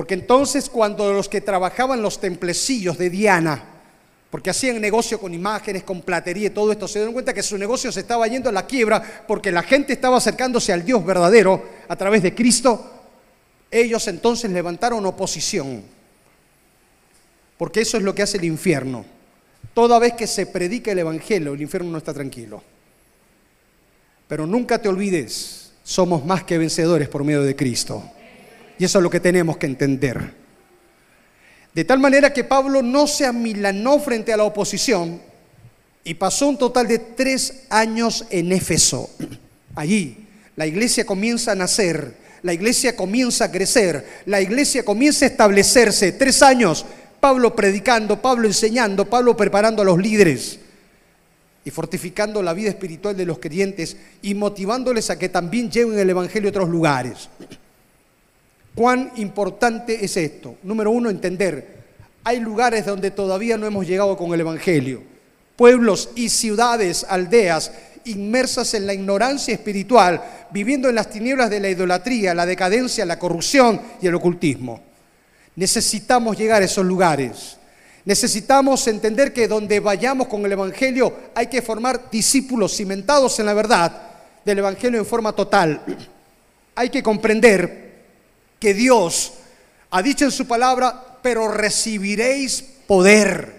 Porque 0.01 0.15
entonces 0.15 0.71
cuando 0.71 1.13
los 1.13 1.29
que 1.29 1.43
trabajaban 1.43 2.01
los 2.01 2.23
templecillos 2.23 2.97
de 2.97 3.11
Diana, 3.11 3.63
porque 4.31 4.49
hacían 4.49 4.81
negocio 4.81 5.21
con 5.21 5.35
imágenes, 5.35 5.83
con 5.83 6.01
platería 6.01 6.47
y 6.47 6.51
todo 6.51 6.73
esto, 6.73 6.89
se 6.89 7.01
dieron 7.01 7.13
cuenta 7.13 7.35
que 7.35 7.43
su 7.43 7.59
negocio 7.59 7.93
se 7.93 8.01
estaba 8.01 8.27
yendo 8.27 8.49
a 8.49 8.53
la 8.53 8.65
quiebra 8.65 9.25
porque 9.29 9.53
la 9.53 9.63
gente 9.63 9.93
estaba 9.93 10.17
acercándose 10.17 10.73
al 10.73 10.87
Dios 10.87 11.05
verdadero 11.05 11.63
a 11.87 11.97
través 11.97 12.23
de 12.23 12.35
Cristo, 12.35 12.91
ellos 13.71 14.09
entonces 14.09 14.51
levantaron 14.51 15.05
oposición. 15.05 15.83
Porque 17.59 17.83
eso 17.83 17.99
es 17.99 18.03
lo 18.03 18.15
que 18.15 18.23
hace 18.23 18.39
el 18.39 18.45
infierno. 18.45 19.05
Toda 19.75 19.99
vez 19.99 20.15
que 20.15 20.27
se 20.27 20.47
predica 20.47 20.93
el 20.93 21.01
Evangelio, 21.01 21.53
el 21.53 21.61
infierno 21.61 21.91
no 21.91 21.99
está 21.99 22.15
tranquilo. 22.15 22.63
Pero 24.29 24.47
nunca 24.47 24.81
te 24.81 24.89
olvides, 24.89 25.73
somos 25.85 26.25
más 26.25 26.45
que 26.45 26.57
vencedores 26.57 27.07
por 27.11 27.23
medio 27.23 27.43
de 27.43 27.55
Cristo. 27.55 28.03
Y 28.81 28.87
eso 28.87 28.99
es 28.99 29.03
lo 29.03 29.11
que 29.11 29.21
tenemos 29.21 29.59
que 29.59 29.67
entender. 29.67 30.33
De 31.75 31.85
tal 31.85 31.99
manera 31.99 32.33
que 32.33 32.45
Pablo 32.45 32.81
no 32.81 33.07
se 33.07 33.27
amilanó 33.27 33.99
frente 33.99 34.33
a 34.33 34.39
la 34.39 34.45
oposición 34.45 35.21
y 36.03 36.15
pasó 36.15 36.49
un 36.49 36.57
total 36.57 36.89
de 36.89 36.99
tres 36.99 37.65
años 37.69 38.25
en 38.31 38.53
Éfeso. 38.53 39.11
Allí 39.75 40.27
la 40.57 40.67
iglesia 40.67 41.05
comienza 41.05 41.53
a 41.53 41.57
nacer, 41.57 42.15
la 42.41 42.55
iglesia 42.55 42.97
comienza 42.97 43.45
a 43.45 43.53
crecer, 43.53 44.23
la 44.25 44.41
iglesia 44.41 44.83
comienza 44.83 45.27
a 45.27 45.29
establecerse. 45.29 46.13
Tres 46.13 46.43
años, 46.43 46.87
Pablo 47.21 47.55
predicando, 47.55 48.23
Pablo 48.23 48.49
enseñando, 48.49 49.11
Pablo 49.11 49.37
preparando 49.37 49.83
a 49.83 49.85
los 49.85 49.99
líderes 49.99 50.59
y 51.67 51.71
fortificando 51.71 52.43
la 52.43 52.55
vida 52.55 52.71
espiritual 52.71 53.15
de 53.15 53.27
los 53.27 53.41
creyentes 53.41 53.99
y 54.23 54.33
motivándoles 54.33 55.11
a 55.11 55.19
que 55.19 55.29
también 55.29 55.71
lleven 55.71 55.99
el 55.99 56.09
Evangelio 56.09 56.49
a 56.49 56.53
otros 56.53 56.71
lugares. 56.71 57.29
Cuán 58.75 59.13
importante 59.17 60.05
es 60.05 60.17
esto. 60.17 60.57
Número 60.63 60.91
uno, 60.91 61.11
entender. 61.11 61.81
Hay 62.25 62.41
lugares 62.41 62.87
donde 62.87 63.11
todavía 63.11 63.57
no 63.57 63.67
hemos 63.67 63.87
llegado 63.87 64.17
con 64.17 64.33
el 64.33 64.41
Evangelio. 64.41 65.03
Pueblos 65.57 66.11
y 66.15 66.29
ciudades, 66.29 67.05
aldeas, 67.09 67.73
inmersas 68.05 68.75
en 68.75 68.87
la 68.87 68.95
ignorancia 68.95 69.55
espiritual, 69.55 70.23
viviendo 70.51 70.89
en 70.89 70.95
las 70.95 71.11
tinieblas 71.11 71.51
de 71.51 71.61
la 71.61 71.69
idolatría, 71.69 72.35
la 72.35 72.47
decadencia, 72.47 73.05
la 73.05 73.19
corrupción 73.19 73.81
y 74.01 74.07
el 74.07 74.15
ocultismo. 74.15 74.81
Necesitamos 75.57 76.39
llegar 76.39 76.63
a 76.63 76.67
esos 76.67 76.85
lugares. 76.85 77.57
Necesitamos 78.05 78.87
entender 78.87 79.33
que 79.33 79.49
donde 79.49 79.81
vayamos 79.81 80.27
con 80.29 80.45
el 80.47 80.53
Evangelio 80.53 81.15
hay 81.35 81.49
que 81.49 81.63
formar 81.63 82.11
discípulos 82.11 82.75
cimentados 82.77 83.39
en 83.39 83.47
la 83.47 83.55
verdad 83.55 84.03
del 84.45 84.59
Evangelio 84.59 84.99
en 84.99 85.07
forma 85.07 85.33
total. 85.33 85.83
Hay 86.75 86.89
que 86.89 87.03
comprender 87.03 87.90
que 88.61 88.75
Dios 88.75 89.33
ha 89.91 90.03
dicho 90.03 90.25
en 90.25 90.31
su 90.31 90.47
palabra, 90.47 91.19
pero 91.23 91.49
recibiréis 91.49 92.63
poder. 92.87 93.59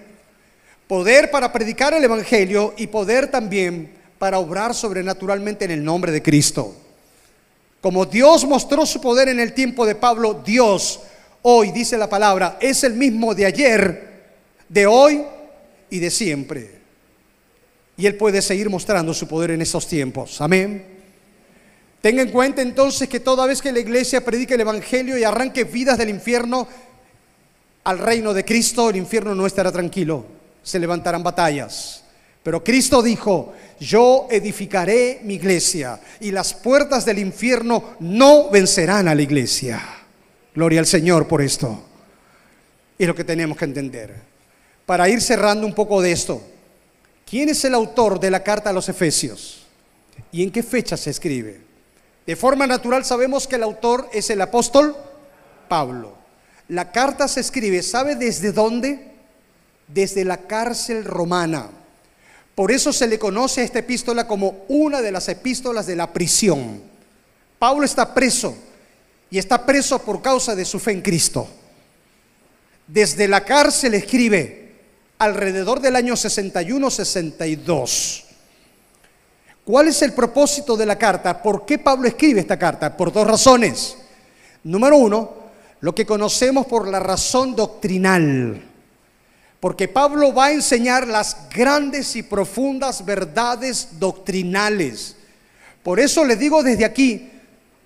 Poder 0.87 1.31
para 1.31 1.51
predicar 1.51 1.93
el 1.93 2.03
Evangelio 2.03 2.73
y 2.77 2.87
poder 2.87 3.29
también 3.29 3.91
para 4.19 4.39
obrar 4.39 4.75
sobrenaturalmente 4.75 5.65
en 5.65 5.71
el 5.71 5.83
nombre 5.83 6.11
de 6.11 6.21
Cristo. 6.21 6.75
Como 7.81 8.05
Dios 8.05 8.45
mostró 8.45 8.85
su 8.85 9.01
poder 9.01 9.27
en 9.29 9.39
el 9.39 9.53
tiempo 9.53 9.85
de 9.85 9.95
Pablo, 9.95 10.41
Dios 10.45 10.99
hoy, 11.41 11.71
dice 11.71 11.97
la 11.97 12.07
palabra, 12.07 12.57
es 12.61 12.83
el 12.83 12.93
mismo 12.93 13.33
de 13.33 13.45
ayer, 13.47 14.23
de 14.69 14.85
hoy 14.85 15.23
y 15.89 15.97
de 15.97 16.11
siempre. 16.11 16.79
Y 17.97 18.05
Él 18.05 18.15
puede 18.15 18.41
seguir 18.41 18.69
mostrando 18.69 19.13
su 19.13 19.27
poder 19.27 19.51
en 19.51 19.61
esos 19.61 19.87
tiempos. 19.87 20.39
Amén. 20.41 20.90
Tenga 22.01 22.23
en 22.23 22.31
cuenta 22.31 22.63
entonces 22.63 23.07
que 23.07 23.19
toda 23.19 23.45
vez 23.45 23.61
que 23.61 23.71
la 23.71 23.79
iglesia 23.79 24.25
predique 24.25 24.55
el 24.55 24.61
Evangelio 24.61 25.17
y 25.17 25.23
arranque 25.23 25.63
vidas 25.63 25.99
del 25.99 26.09
infierno 26.09 26.67
al 27.83 27.99
reino 27.99 28.33
de 28.33 28.43
Cristo, 28.43 28.89
el 28.89 28.95
infierno 28.95 29.35
no 29.35 29.45
estará 29.45 29.71
tranquilo. 29.71 30.25
Se 30.63 30.79
levantarán 30.79 31.21
batallas. 31.21 32.03
Pero 32.43 32.63
Cristo 32.63 33.03
dijo, 33.03 33.53
yo 33.79 34.27
edificaré 34.31 35.21
mi 35.23 35.35
iglesia 35.35 35.99
y 36.19 36.31
las 36.31 36.55
puertas 36.55 37.05
del 37.05 37.19
infierno 37.19 37.95
no 37.99 38.49
vencerán 38.49 39.07
a 39.07 39.13
la 39.13 39.21
iglesia. 39.21 39.79
Gloria 40.55 40.79
al 40.79 40.87
Señor 40.87 41.27
por 41.27 41.41
esto. 41.41 41.83
Es 42.97 43.07
lo 43.07 43.13
que 43.13 43.23
tenemos 43.23 43.57
que 43.57 43.65
entender. 43.65 44.15
Para 44.87 45.07
ir 45.07 45.21
cerrando 45.21 45.67
un 45.67 45.73
poco 45.75 46.01
de 46.01 46.11
esto, 46.11 46.41
¿quién 47.29 47.49
es 47.49 47.63
el 47.63 47.75
autor 47.75 48.19
de 48.19 48.31
la 48.31 48.43
carta 48.43 48.71
a 48.71 48.73
los 48.73 48.89
Efesios? 48.89 49.67
¿Y 50.31 50.41
en 50.41 50.51
qué 50.51 50.63
fecha 50.63 50.97
se 50.97 51.11
escribe? 51.11 51.70
De 52.25 52.35
forma 52.35 52.67
natural 52.67 53.03
sabemos 53.03 53.47
que 53.47 53.55
el 53.55 53.63
autor 53.63 54.07
es 54.13 54.29
el 54.29 54.41
apóstol 54.41 54.95
Pablo. 55.67 56.15
La 56.67 56.91
carta 56.91 57.27
se 57.27 57.41
escribe, 57.41 57.81
¿sabe 57.83 58.15
desde 58.15 58.51
dónde? 58.51 59.11
Desde 59.87 60.23
la 60.23 60.37
cárcel 60.37 61.03
romana. 61.03 61.69
Por 62.55 62.71
eso 62.71 62.93
se 62.93 63.07
le 63.07 63.17
conoce 63.17 63.61
a 63.61 63.63
esta 63.63 63.79
epístola 63.79 64.27
como 64.27 64.65
una 64.67 65.01
de 65.01 65.11
las 65.11 65.27
epístolas 65.29 65.87
de 65.87 65.95
la 65.95 66.13
prisión. 66.13 66.83
Pablo 67.57 67.85
está 67.85 68.13
preso 68.13 68.55
y 69.29 69.37
está 69.37 69.65
preso 69.65 69.99
por 69.99 70.21
causa 70.21 70.55
de 70.55 70.65
su 70.65 70.79
fe 70.79 70.91
en 70.91 71.01
Cristo. 71.01 71.47
Desde 72.87 73.27
la 73.27 73.45
cárcel 73.45 73.93
escribe 73.93 74.71
alrededor 75.17 75.79
del 75.79 75.95
año 75.95 76.15
61-62. 76.15 78.20
¿Cuál 79.63 79.87
es 79.87 80.01
el 80.01 80.13
propósito 80.13 80.75
de 80.75 80.85
la 80.85 80.97
carta? 80.97 81.41
¿Por 81.41 81.65
qué 81.65 81.77
Pablo 81.77 82.07
escribe 82.07 82.41
esta 82.41 82.57
carta? 82.57 82.95
Por 82.95 83.11
dos 83.11 83.27
razones. 83.27 83.97
Número 84.63 84.97
uno, 84.97 85.31
lo 85.81 85.95
que 85.95 86.05
conocemos 86.05 86.65
por 86.65 86.87
la 86.87 86.99
razón 86.99 87.55
doctrinal 87.55 88.71
porque 89.61 89.87
Pablo 89.87 90.33
va 90.33 90.45
a 90.45 90.51
enseñar 90.53 91.07
las 91.07 91.37
grandes 91.53 92.15
y 92.15 92.23
profundas 92.23 93.05
verdades 93.05 93.89
doctrinales. 93.99 95.15
Por 95.83 95.99
eso 95.99 96.25
le 96.25 96.35
digo 96.35 96.63
desde 96.63 96.83
aquí, 96.83 97.29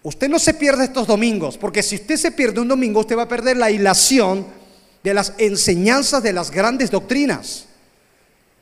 usted 0.02 0.30
no 0.30 0.40
se 0.40 0.54
pierda 0.54 0.86
estos 0.86 1.06
domingos, 1.06 1.58
porque 1.58 1.84
si 1.84 1.96
usted 1.96 2.16
se 2.16 2.32
pierde 2.32 2.62
un 2.62 2.70
domingo, 2.70 3.02
usted 3.02 3.18
va 3.18 3.24
a 3.24 3.28
perder 3.28 3.58
la 3.58 3.72
hilación 3.72 4.48
de 5.04 5.14
las 5.14 5.34
enseñanzas 5.38 6.24
de 6.24 6.32
las 6.32 6.50
grandes 6.50 6.90
doctrinas. 6.90 7.66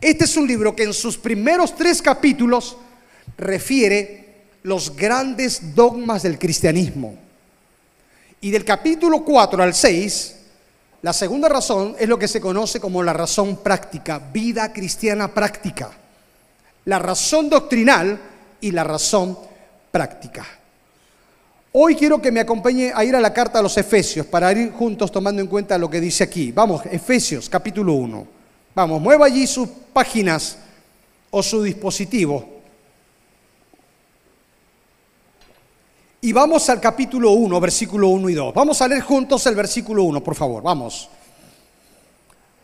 Este 0.01 0.25
es 0.25 0.35
un 0.35 0.47
libro 0.47 0.75
que 0.75 0.83
en 0.83 0.93
sus 0.93 1.15
primeros 1.15 1.75
tres 1.75 2.01
capítulos 2.01 2.77
refiere 3.37 4.43
los 4.63 4.95
grandes 4.95 5.75
dogmas 5.75 6.23
del 6.23 6.39
cristianismo. 6.39 7.15
Y 8.41 8.51
del 8.51 8.65
capítulo 8.65 9.23
4 9.23 9.63
al 9.63 9.73
6 9.73 10.35
la 11.03 11.11
segunda 11.11 11.49
razón 11.49 11.97
es 11.99 12.07
lo 12.07 12.17
que 12.17 12.29
se 12.29 12.39
conoce 12.39 12.79
como 12.79 13.03
la 13.03 13.11
razón 13.11 13.57
práctica, 13.57 14.19
vida 14.31 14.71
cristiana 14.71 15.33
práctica. 15.33 15.91
La 16.85 16.97
razón 16.97 17.49
doctrinal 17.49 18.17
y 18.61 18.71
la 18.71 18.85
razón 18.85 19.37
práctica. 19.91 20.45
Hoy 21.73 21.95
quiero 21.95 22.21
que 22.21 22.31
me 22.31 22.39
acompañe 22.39 22.93
a 22.95 23.03
ir 23.03 23.17
a 23.17 23.19
la 23.19 23.33
carta 23.33 23.59
a 23.59 23.61
los 23.61 23.77
Efesios 23.77 24.25
para 24.27 24.49
ir 24.53 24.71
juntos 24.71 25.11
tomando 25.11 25.41
en 25.41 25.47
cuenta 25.47 25.77
lo 25.77 25.89
que 25.89 25.99
dice 25.99 26.23
aquí. 26.23 26.53
Vamos, 26.53 26.83
Efesios 26.89 27.49
capítulo 27.49 27.91
1. 27.95 28.27
Vamos, 28.73 29.01
mueva 29.01 29.25
allí 29.25 29.45
sus 29.45 29.67
páginas 29.91 30.57
o 31.31 31.43
su 31.43 31.63
dispositivo 31.63 32.52
Y 36.23 36.31
vamos 36.31 36.69
al 36.69 36.79
capítulo 36.79 37.31
1, 37.31 37.59
versículo 37.59 38.07
1 38.07 38.29
y 38.29 38.33
2. 38.33 38.53
Vamos 38.53 38.81
a 38.81 38.87
leer 38.87 39.01
juntos 39.01 39.45
el 39.45 39.55
versículo 39.55 40.03
1, 40.03 40.23
por 40.23 40.35
favor, 40.35 40.63
vamos. 40.63 41.09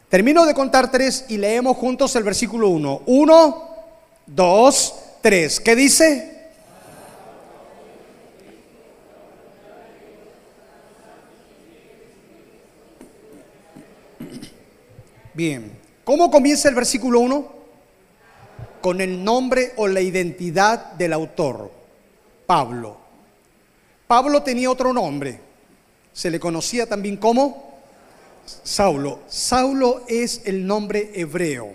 Termino 0.08 0.46
de 0.46 0.54
contar 0.54 0.90
tres 0.90 1.26
y 1.28 1.36
leemos 1.36 1.76
juntos 1.76 2.16
el 2.16 2.24
versículo 2.24 2.70
1. 2.70 3.02
1, 3.06 3.70
2, 4.28 4.96
3. 5.20 5.60
¿Qué 5.60 5.76
dice? 5.76 6.52
Bien. 15.34 15.78
¿Cómo 16.06 16.32
comienza 16.32 16.70
el 16.70 16.76
versículo 16.76 17.20
1? 17.20 17.52
Con 18.80 19.02
el 19.02 19.22
nombre 19.22 19.74
o 19.76 19.86
la 19.86 20.00
identidad 20.00 20.94
del 20.94 21.12
autor, 21.12 21.70
Pablo. 22.46 23.09
Pablo 24.10 24.42
tenía 24.42 24.72
otro 24.72 24.92
nombre. 24.92 25.40
Se 26.12 26.32
le 26.32 26.40
conocía 26.40 26.88
también 26.88 27.16
como 27.16 27.78
Saulo. 28.44 29.20
Saulo 29.28 30.02
es 30.08 30.42
el 30.46 30.66
nombre 30.66 31.12
hebreo. 31.14 31.74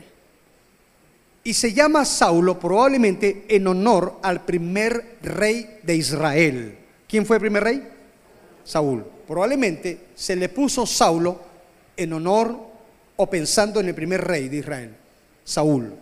Y 1.44 1.54
se 1.54 1.72
llama 1.72 2.04
Saulo 2.04 2.58
probablemente 2.58 3.44
en 3.48 3.68
honor 3.68 4.18
al 4.20 4.44
primer 4.44 5.18
rey 5.22 5.78
de 5.84 5.94
Israel. 5.94 6.76
¿Quién 7.06 7.24
fue 7.24 7.36
el 7.36 7.40
primer 7.40 7.62
rey? 7.62 7.88
Saúl. 8.64 9.04
Probablemente 9.28 10.06
se 10.16 10.34
le 10.34 10.48
puso 10.48 10.86
Saulo 10.86 11.38
en 11.96 12.14
honor 12.14 12.58
o 13.14 13.30
pensando 13.30 13.78
en 13.78 13.86
el 13.86 13.94
primer 13.94 14.24
rey 14.24 14.48
de 14.48 14.56
Israel, 14.56 14.96
Saúl. 15.44 15.94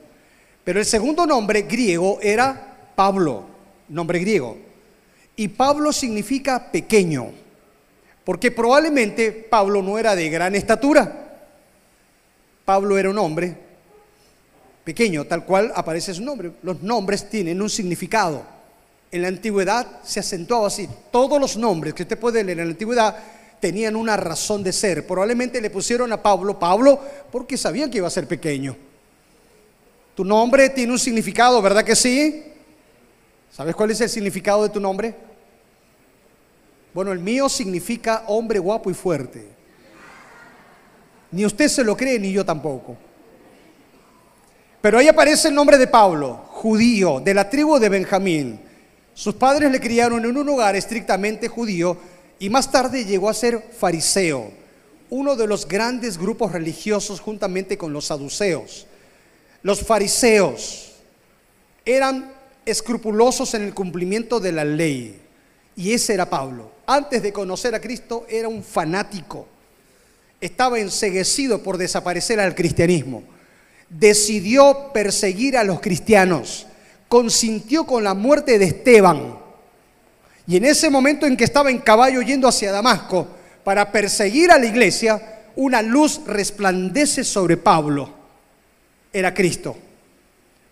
Pero 0.64 0.80
el 0.80 0.86
segundo 0.86 1.26
nombre 1.26 1.60
griego 1.60 2.20
era 2.22 2.78
Pablo, 2.96 3.44
nombre 3.90 4.18
griego. 4.18 4.71
Y 5.42 5.48
Pablo 5.48 5.92
significa 5.92 6.70
pequeño, 6.70 7.32
porque 8.22 8.52
probablemente 8.52 9.32
Pablo 9.32 9.82
no 9.82 9.98
era 9.98 10.14
de 10.14 10.28
gran 10.28 10.54
estatura. 10.54 11.40
Pablo 12.64 12.96
era 12.96 13.10
un 13.10 13.18
hombre 13.18 13.56
pequeño, 14.84 15.24
tal 15.24 15.44
cual 15.44 15.72
aparece 15.74 16.14
su 16.14 16.22
nombre. 16.22 16.52
Los 16.62 16.80
nombres 16.84 17.28
tienen 17.28 17.60
un 17.60 17.68
significado. 17.68 18.44
En 19.10 19.22
la 19.22 19.26
antigüedad 19.26 19.84
se 20.04 20.20
acentuaba 20.20 20.68
así. 20.68 20.88
Todos 21.10 21.40
los 21.40 21.56
nombres 21.56 21.92
que 21.92 22.04
usted 22.04 22.16
puede 22.16 22.44
leer 22.44 22.60
en 22.60 22.68
la 22.68 22.70
antigüedad 22.70 23.16
tenían 23.58 23.96
una 23.96 24.16
razón 24.16 24.62
de 24.62 24.72
ser. 24.72 25.04
Probablemente 25.04 25.60
le 25.60 25.70
pusieron 25.70 26.12
a 26.12 26.22
Pablo 26.22 26.56
Pablo 26.56 27.00
porque 27.32 27.56
sabían 27.56 27.90
que 27.90 27.98
iba 27.98 28.06
a 28.06 28.10
ser 28.10 28.28
pequeño. 28.28 28.76
Tu 30.14 30.24
nombre 30.24 30.70
tiene 30.70 30.92
un 30.92 31.00
significado, 31.00 31.60
¿verdad 31.60 31.82
que 31.82 31.96
sí? 31.96 32.44
¿Sabes 33.50 33.74
cuál 33.74 33.90
es 33.90 34.00
el 34.00 34.08
significado 34.08 34.62
de 34.62 34.68
tu 34.68 34.78
nombre? 34.78 35.31
Bueno, 36.94 37.12
el 37.12 37.18
mío 37.18 37.48
significa 37.48 38.24
hombre 38.26 38.58
guapo 38.58 38.90
y 38.90 38.94
fuerte. 38.94 39.46
Ni 41.30 41.46
usted 41.46 41.68
se 41.68 41.82
lo 41.82 41.96
cree, 41.96 42.18
ni 42.18 42.32
yo 42.32 42.44
tampoco. 42.44 42.96
Pero 44.82 44.98
ahí 44.98 45.08
aparece 45.08 45.48
el 45.48 45.54
nombre 45.54 45.78
de 45.78 45.86
Pablo, 45.86 46.44
judío, 46.48 47.20
de 47.20 47.32
la 47.32 47.48
tribu 47.48 47.78
de 47.78 47.88
Benjamín. 47.88 48.60
Sus 49.14 49.34
padres 49.34 49.70
le 49.70 49.80
criaron 49.80 50.24
en 50.24 50.36
un 50.36 50.48
hogar 50.48 50.76
estrictamente 50.76 51.48
judío 51.48 51.96
y 52.38 52.50
más 52.50 52.70
tarde 52.70 53.04
llegó 53.04 53.28
a 53.28 53.34
ser 53.34 53.62
fariseo, 53.78 54.50
uno 55.10 55.36
de 55.36 55.46
los 55.46 55.68
grandes 55.68 56.18
grupos 56.18 56.52
religiosos 56.52 57.20
juntamente 57.20 57.78
con 57.78 57.92
los 57.92 58.06
saduceos. 58.06 58.86
Los 59.62 59.82
fariseos 59.82 60.94
eran 61.84 62.32
escrupulosos 62.66 63.54
en 63.54 63.62
el 63.62 63.74
cumplimiento 63.74 64.40
de 64.40 64.52
la 64.52 64.64
ley. 64.64 65.20
Y 65.76 65.92
ese 65.92 66.14
era 66.14 66.28
Pablo. 66.28 66.72
Antes 66.92 67.22
de 67.22 67.32
conocer 67.32 67.74
a 67.74 67.80
Cristo 67.80 68.26
era 68.28 68.48
un 68.48 68.62
fanático. 68.62 69.46
Estaba 70.40 70.78
enseguecido 70.78 71.62
por 71.62 71.78
desaparecer 71.78 72.40
al 72.40 72.54
cristianismo. 72.54 73.22
Decidió 73.88 74.90
perseguir 74.92 75.56
a 75.56 75.64
los 75.64 75.80
cristianos. 75.80 76.66
Consintió 77.08 77.84
con 77.84 78.04
la 78.04 78.14
muerte 78.14 78.58
de 78.58 78.66
Esteban. 78.66 79.38
Y 80.46 80.56
en 80.56 80.64
ese 80.64 80.90
momento 80.90 81.26
en 81.26 81.36
que 81.36 81.44
estaba 81.44 81.70
en 81.70 81.78
caballo 81.78 82.22
yendo 82.22 82.48
hacia 82.48 82.72
Damasco 82.72 83.28
para 83.62 83.92
perseguir 83.92 84.50
a 84.50 84.58
la 84.58 84.66
iglesia, 84.66 85.42
una 85.56 85.82
luz 85.82 86.20
resplandece 86.26 87.22
sobre 87.22 87.56
Pablo. 87.56 88.10
Era 89.12 89.32
Cristo. 89.32 89.76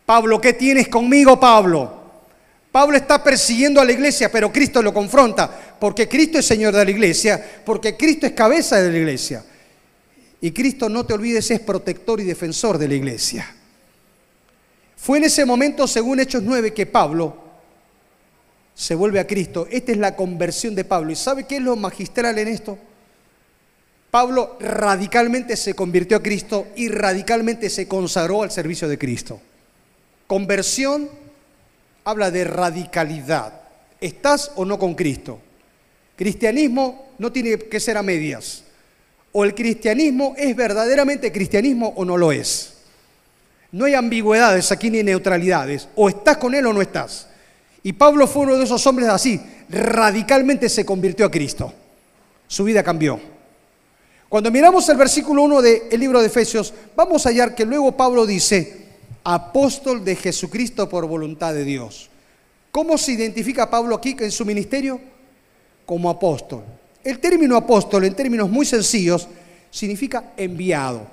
Pablo, 0.06 0.40
¿qué 0.40 0.54
tienes 0.54 0.88
conmigo, 0.88 1.38
Pablo? 1.38 1.99
Pablo 2.72 2.96
está 2.96 3.22
persiguiendo 3.22 3.80
a 3.80 3.84
la 3.84 3.92
iglesia, 3.92 4.30
pero 4.30 4.52
Cristo 4.52 4.80
lo 4.82 4.94
confronta, 4.94 5.76
porque 5.78 6.08
Cristo 6.08 6.38
es 6.38 6.46
Señor 6.46 6.74
de 6.74 6.84
la 6.84 6.90
iglesia, 6.90 7.62
porque 7.64 7.96
Cristo 7.96 8.26
es 8.26 8.32
cabeza 8.32 8.80
de 8.80 8.90
la 8.90 8.98
iglesia. 8.98 9.44
Y 10.40 10.52
Cristo, 10.52 10.88
no 10.88 11.04
te 11.04 11.14
olvides, 11.14 11.50
es 11.50 11.60
protector 11.60 12.20
y 12.20 12.24
defensor 12.24 12.78
de 12.78 12.88
la 12.88 12.94
iglesia. 12.94 13.54
Fue 14.96 15.18
en 15.18 15.24
ese 15.24 15.44
momento, 15.44 15.86
según 15.86 16.20
Hechos 16.20 16.42
9, 16.42 16.72
que 16.72 16.86
Pablo 16.86 17.36
se 18.74 18.94
vuelve 18.94 19.18
a 19.18 19.26
Cristo. 19.26 19.66
Esta 19.70 19.92
es 19.92 19.98
la 19.98 20.14
conversión 20.14 20.74
de 20.74 20.84
Pablo. 20.84 21.10
¿Y 21.10 21.16
sabe 21.16 21.46
qué 21.46 21.56
es 21.56 21.62
lo 21.62 21.76
magistral 21.76 22.38
en 22.38 22.48
esto? 22.48 22.78
Pablo 24.10 24.56
radicalmente 24.60 25.56
se 25.56 25.74
convirtió 25.74 26.16
a 26.16 26.22
Cristo 26.22 26.68
y 26.76 26.88
radicalmente 26.88 27.68
se 27.68 27.86
consagró 27.86 28.42
al 28.42 28.50
servicio 28.50 28.88
de 28.88 28.98
Cristo. 28.98 29.40
Conversión 30.26 31.08
habla 32.04 32.30
de 32.30 32.44
radicalidad. 32.44 33.52
¿Estás 34.00 34.52
o 34.56 34.64
no 34.64 34.78
con 34.78 34.94
Cristo? 34.94 35.40
Cristianismo 36.16 37.08
no 37.18 37.32
tiene 37.32 37.58
que 37.58 37.80
ser 37.80 37.96
a 37.96 38.02
medias. 38.02 38.64
O 39.32 39.44
el 39.44 39.54
cristianismo 39.54 40.34
es 40.36 40.54
verdaderamente 40.56 41.30
cristianismo 41.30 41.92
o 41.96 42.04
no 42.04 42.16
lo 42.16 42.32
es. 42.32 42.74
No 43.72 43.84
hay 43.84 43.94
ambigüedades 43.94 44.72
aquí 44.72 44.90
ni 44.90 45.02
neutralidades. 45.02 45.88
O 45.94 46.08
estás 46.08 46.36
con 46.38 46.54
Él 46.54 46.66
o 46.66 46.72
no 46.72 46.82
estás. 46.82 47.28
Y 47.82 47.92
Pablo 47.92 48.26
fue 48.26 48.42
uno 48.42 48.56
de 48.56 48.64
esos 48.64 48.86
hombres 48.86 49.08
así. 49.08 49.40
Radicalmente 49.68 50.68
se 50.68 50.84
convirtió 50.84 51.26
a 51.26 51.30
Cristo. 51.30 51.72
Su 52.48 52.64
vida 52.64 52.82
cambió. 52.82 53.20
Cuando 54.28 54.50
miramos 54.50 54.88
el 54.88 54.96
versículo 54.96 55.42
1 55.42 55.62
del 55.62 56.00
libro 56.00 56.20
de 56.20 56.26
Efesios, 56.26 56.72
vamos 56.94 57.24
a 57.24 57.30
hallar 57.30 57.54
que 57.54 57.64
luego 57.64 57.96
Pablo 57.96 58.26
dice, 58.26 58.79
apóstol 59.24 60.04
de 60.04 60.16
Jesucristo 60.16 60.88
por 60.88 61.06
voluntad 61.06 61.54
de 61.54 61.64
Dios. 61.64 62.08
¿Cómo 62.70 62.96
se 62.96 63.12
identifica 63.12 63.68
Pablo 63.68 63.96
aquí 63.96 64.16
en 64.18 64.30
su 64.30 64.44
ministerio? 64.44 65.00
Como 65.84 66.08
apóstol. 66.08 66.62
El 67.02 67.18
término 67.18 67.56
apóstol, 67.56 68.04
en 68.04 68.14
términos 68.14 68.48
muy 68.48 68.66
sencillos, 68.66 69.26
significa 69.70 70.32
enviado. 70.36 71.06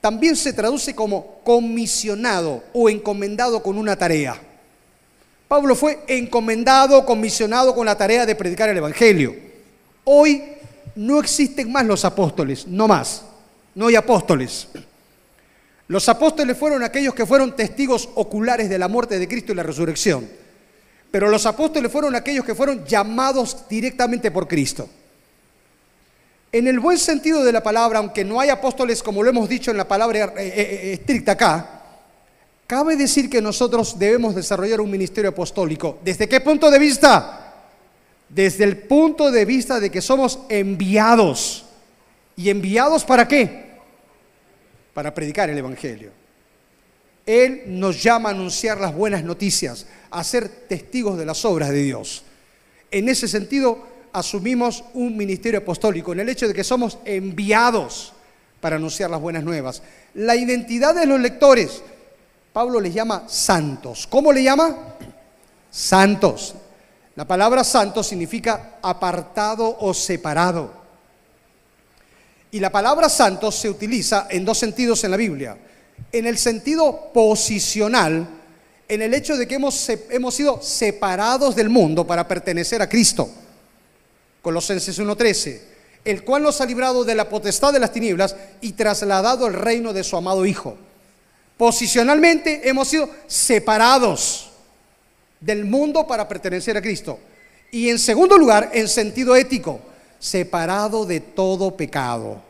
También 0.00 0.36
se 0.36 0.52
traduce 0.52 0.94
como 0.94 1.38
comisionado 1.44 2.62
o 2.72 2.88
encomendado 2.88 3.62
con 3.62 3.78
una 3.78 3.96
tarea. 3.96 4.40
Pablo 5.48 5.74
fue 5.74 6.00
encomendado, 6.06 7.04
comisionado 7.04 7.74
con 7.74 7.86
la 7.86 7.96
tarea 7.96 8.26
de 8.26 8.34
predicar 8.34 8.68
el 8.68 8.76
Evangelio. 8.78 9.34
Hoy 10.04 10.42
no 10.94 11.20
existen 11.20 11.70
más 11.70 11.86
los 11.86 12.04
apóstoles, 12.04 12.66
no 12.66 12.88
más. 12.88 13.22
No 13.74 13.86
hay 13.86 13.94
apóstoles. 13.94 14.68
Los 15.92 16.08
apóstoles 16.08 16.56
fueron 16.56 16.82
aquellos 16.82 17.14
que 17.14 17.26
fueron 17.26 17.54
testigos 17.54 18.08
oculares 18.14 18.70
de 18.70 18.78
la 18.78 18.88
muerte 18.88 19.18
de 19.18 19.28
Cristo 19.28 19.52
y 19.52 19.56
la 19.56 19.62
resurrección. 19.62 20.26
Pero 21.10 21.28
los 21.28 21.44
apóstoles 21.44 21.92
fueron 21.92 22.14
aquellos 22.14 22.46
que 22.46 22.54
fueron 22.54 22.82
llamados 22.86 23.68
directamente 23.68 24.30
por 24.30 24.48
Cristo. 24.48 24.88
En 26.50 26.66
el 26.66 26.80
buen 26.80 26.96
sentido 26.96 27.44
de 27.44 27.52
la 27.52 27.62
palabra, 27.62 27.98
aunque 27.98 28.24
no 28.24 28.40
hay 28.40 28.48
apóstoles 28.48 29.02
como 29.02 29.22
lo 29.22 29.28
hemos 29.28 29.50
dicho 29.50 29.70
en 29.70 29.76
la 29.76 29.86
palabra 29.86 30.18
eh, 30.18 30.32
eh, 30.38 30.52
eh, 30.56 30.92
estricta 30.94 31.32
acá, 31.32 31.82
cabe 32.66 32.96
decir 32.96 33.28
que 33.28 33.42
nosotros 33.42 33.98
debemos 33.98 34.34
desarrollar 34.34 34.80
un 34.80 34.90
ministerio 34.90 35.28
apostólico. 35.28 35.98
¿Desde 36.02 36.26
qué 36.26 36.40
punto 36.40 36.70
de 36.70 36.78
vista? 36.78 37.52
Desde 38.30 38.64
el 38.64 38.78
punto 38.78 39.30
de 39.30 39.44
vista 39.44 39.78
de 39.78 39.90
que 39.90 40.00
somos 40.00 40.38
enviados. 40.48 41.66
¿Y 42.34 42.48
enviados 42.48 43.04
para 43.04 43.28
qué? 43.28 43.71
Para 44.94 45.14
predicar 45.14 45.50
el 45.50 45.58
Evangelio. 45.58 46.10
Él 47.24 47.62
nos 47.66 48.02
llama 48.02 48.30
a 48.30 48.32
anunciar 48.32 48.80
las 48.80 48.94
buenas 48.94 49.22
noticias, 49.22 49.86
a 50.10 50.24
ser 50.24 50.48
testigos 50.48 51.16
de 51.16 51.26
las 51.26 51.44
obras 51.44 51.70
de 51.70 51.82
Dios. 51.82 52.24
En 52.90 53.08
ese 53.08 53.28
sentido, 53.28 53.86
asumimos 54.12 54.84
un 54.94 55.16
ministerio 55.16 55.60
apostólico, 55.60 56.12
en 56.12 56.20
el 56.20 56.28
hecho 56.28 56.48
de 56.48 56.54
que 56.54 56.64
somos 56.64 56.98
enviados 57.04 58.12
para 58.60 58.76
anunciar 58.76 59.10
las 59.10 59.20
buenas 59.20 59.44
nuevas. 59.44 59.82
La 60.14 60.36
identidad 60.36 60.94
de 60.94 61.06
los 61.06 61.20
lectores, 61.20 61.82
Pablo 62.52 62.80
les 62.80 62.92
llama 62.92 63.24
santos. 63.28 64.06
¿Cómo 64.06 64.32
le 64.32 64.42
llama? 64.42 64.76
Santos. 65.70 66.54
La 67.14 67.26
palabra 67.26 67.62
santo 67.64 68.02
significa 68.02 68.78
apartado 68.82 69.76
o 69.80 69.94
separado. 69.94 70.81
Y 72.52 72.60
la 72.60 72.70
palabra 72.70 73.08
santo 73.08 73.50
se 73.50 73.70
utiliza 73.70 74.26
en 74.30 74.44
dos 74.44 74.58
sentidos 74.58 75.02
en 75.04 75.10
la 75.10 75.16
Biblia. 75.16 75.56
En 76.12 76.26
el 76.26 76.36
sentido 76.36 77.10
posicional, 77.12 78.28
en 78.86 79.00
el 79.00 79.14
hecho 79.14 79.38
de 79.38 79.48
que 79.48 79.54
hemos, 79.54 79.88
hemos 79.88 80.34
sido 80.34 80.60
separados 80.60 81.56
del 81.56 81.70
mundo 81.70 82.06
para 82.06 82.28
pertenecer 82.28 82.82
a 82.82 82.88
Cristo. 82.90 83.30
Colosenses 84.42 85.00
1.13, 85.00 85.60
el 86.04 86.24
cual 86.24 86.42
nos 86.42 86.60
ha 86.60 86.66
librado 86.66 87.04
de 87.04 87.14
la 87.14 87.30
potestad 87.30 87.72
de 87.72 87.80
las 87.80 87.90
tinieblas 87.90 88.36
y 88.60 88.72
trasladado 88.72 89.46
al 89.46 89.54
reino 89.54 89.94
de 89.94 90.04
su 90.04 90.14
amado 90.14 90.44
Hijo. 90.44 90.76
Posicionalmente 91.56 92.68
hemos 92.68 92.88
sido 92.88 93.08
separados 93.26 94.50
del 95.40 95.64
mundo 95.64 96.06
para 96.06 96.28
pertenecer 96.28 96.76
a 96.76 96.82
Cristo. 96.82 97.18
Y 97.70 97.88
en 97.88 97.98
segundo 97.98 98.36
lugar, 98.36 98.72
en 98.74 98.88
sentido 98.88 99.34
ético, 99.36 99.80
separado 100.22 101.04
de 101.04 101.18
todo 101.18 101.76
pecado. 101.76 102.40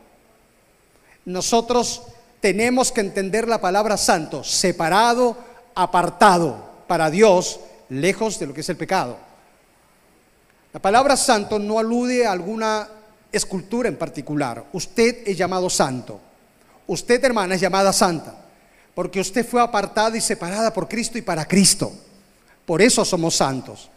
Nosotros 1.25 2.03
tenemos 2.39 2.91
que 2.91 3.01
entender 3.01 3.47
la 3.47 3.59
palabra 3.59 3.97
santo, 3.97 4.43
separado, 4.43 5.35
apartado 5.73 6.55
para 6.85 7.09
Dios, 7.09 7.59
lejos 7.89 8.37
de 8.37 8.45
lo 8.45 8.53
que 8.53 8.61
es 8.61 8.69
el 8.69 8.77
pecado. 8.77 9.17
La 10.71 10.79
palabra 10.79 11.17
santo 11.17 11.57
no 11.57 11.79
alude 11.79 12.27
a 12.27 12.31
alguna 12.31 12.87
escultura 13.31 13.89
en 13.89 13.97
particular. 13.97 14.65
Usted 14.71 15.27
es 15.27 15.35
llamado 15.35 15.67
santo. 15.67 16.19
Usted, 16.85 17.23
hermana, 17.25 17.55
es 17.55 17.61
llamada 17.61 17.91
santa. 17.91 18.35
Porque 18.93 19.19
usted 19.19 19.47
fue 19.47 19.59
apartada 19.59 20.15
y 20.15 20.21
separada 20.21 20.71
por 20.71 20.87
Cristo 20.87 21.17
y 21.17 21.23
para 21.23 21.47
Cristo. 21.47 21.91
Por 22.67 22.83
eso 22.83 23.03
somos 23.03 23.35
santos. 23.35 23.89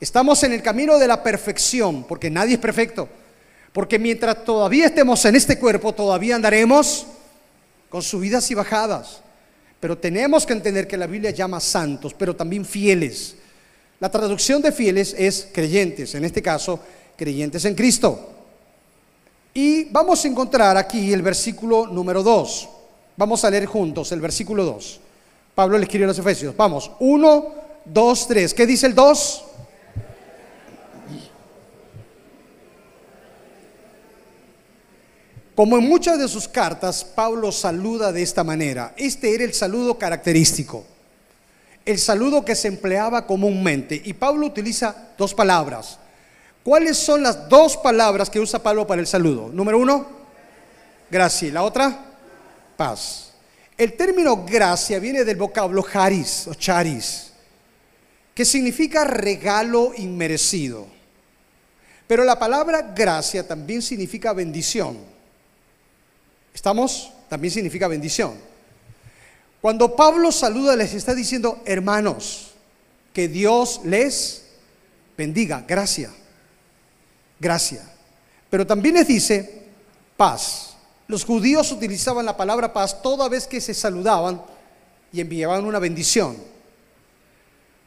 Estamos 0.00 0.42
en 0.44 0.52
el 0.52 0.62
camino 0.62 0.98
de 0.98 1.08
la 1.08 1.22
perfección, 1.22 2.04
porque 2.04 2.30
nadie 2.30 2.54
es 2.54 2.60
perfecto. 2.60 3.08
Porque 3.72 3.98
mientras 3.98 4.44
todavía 4.44 4.86
estemos 4.86 5.24
en 5.24 5.36
este 5.36 5.58
cuerpo, 5.58 5.92
todavía 5.92 6.36
andaremos 6.36 7.06
con 7.88 8.02
subidas 8.02 8.50
y 8.50 8.54
bajadas. 8.54 9.20
Pero 9.80 9.98
tenemos 9.98 10.46
que 10.46 10.52
entender 10.52 10.86
que 10.86 10.96
la 10.96 11.06
Biblia 11.06 11.30
llama 11.30 11.60
santos, 11.60 12.14
pero 12.14 12.34
también 12.34 12.64
fieles. 12.64 13.36
La 14.00 14.10
traducción 14.10 14.62
de 14.62 14.72
fieles 14.72 15.14
es 15.18 15.48
creyentes, 15.52 16.14
en 16.14 16.24
este 16.24 16.42
caso, 16.42 16.80
creyentes 17.16 17.64
en 17.64 17.74
Cristo. 17.74 18.30
Y 19.54 19.84
vamos 19.84 20.24
a 20.24 20.28
encontrar 20.28 20.76
aquí 20.76 21.12
el 21.12 21.22
versículo 21.22 21.86
número 21.88 22.22
2. 22.22 22.68
Vamos 23.16 23.44
a 23.44 23.50
leer 23.50 23.66
juntos 23.66 24.12
el 24.12 24.20
versículo 24.20 24.64
2. 24.64 25.00
Pablo 25.54 25.76
le 25.76 25.84
escribió 25.84 26.06
a 26.06 26.08
los 26.08 26.18
Efesios. 26.18 26.56
Vamos, 26.56 26.92
1, 27.00 27.54
2, 27.84 28.28
3. 28.28 28.54
¿Qué 28.54 28.66
dice 28.66 28.86
el 28.86 28.94
2? 28.94 29.44
Como 35.58 35.76
en 35.76 35.88
muchas 35.88 36.20
de 36.20 36.28
sus 36.28 36.46
cartas, 36.46 37.02
Pablo 37.02 37.50
saluda 37.50 38.12
de 38.12 38.22
esta 38.22 38.44
manera. 38.44 38.94
Este 38.96 39.34
era 39.34 39.42
el 39.42 39.52
saludo 39.52 39.98
característico, 39.98 40.84
el 41.84 41.98
saludo 41.98 42.44
que 42.44 42.54
se 42.54 42.68
empleaba 42.68 43.26
comúnmente. 43.26 44.00
Y 44.04 44.12
Pablo 44.12 44.46
utiliza 44.46 45.08
dos 45.18 45.34
palabras. 45.34 45.98
¿Cuáles 46.62 46.96
son 46.96 47.24
las 47.24 47.48
dos 47.48 47.76
palabras 47.76 48.30
que 48.30 48.38
usa 48.38 48.62
Pablo 48.62 48.86
para 48.86 49.00
el 49.00 49.08
saludo? 49.08 49.50
Número 49.52 49.80
uno, 49.80 50.06
gracia. 51.10 51.52
La 51.52 51.64
otra, 51.64 52.04
paz. 52.76 53.32
El 53.76 53.94
término 53.94 54.44
gracia 54.44 55.00
viene 55.00 55.24
del 55.24 55.38
vocablo 55.38 55.84
charis 55.92 56.46
o 56.46 56.54
charis, 56.54 57.32
que 58.32 58.44
significa 58.44 59.02
regalo 59.02 59.90
inmerecido. 59.96 60.86
Pero 62.06 62.22
la 62.22 62.38
palabra 62.38 62.92
gracia 62.94 63.44
también 63.44 63.82
significa 63.82 64.32
bendición. 64.32 65.17
¿Estamos? 66.58 67.12
También 67.28 67.54
significa 67.54 67.86
bendición. 67.86 68.34
Cuando 69.60 69.94
Pablo 69.94 70.32
saluda, 70.32 70.74
les 70.74 70.92
está 70.92 71.14
diciendo, 71.14 71.62
hermanos, 71.64 72.48
que 73.12 73.28
Dios 73.28 73.82
les 73.84 74.42
bendiga, 75.16 75.64
gracia. 75.68 76.10
gracia. 77.38 77.88
Pero 78.50 78.66
también 78.66 78.96
les 78.96 79.06
dice 79.06 79.66
paz. 80.16 80.74
Los 81.06 81.24
judíos 81.24 81.70
utilizaban 81.70 82.26
la 82.26 82.36
palabra 82.36 82.72
paz 82.72 83.02
toda 83.02 83.28
vez 83.28 83.46
que 83.46 83.60
se 83.60 83.72
saludaban 83.72 84.42
y 85.12 85.20
enviaban 85.20 85.64
una 85.64 85.78
bendición. 85.78 86.36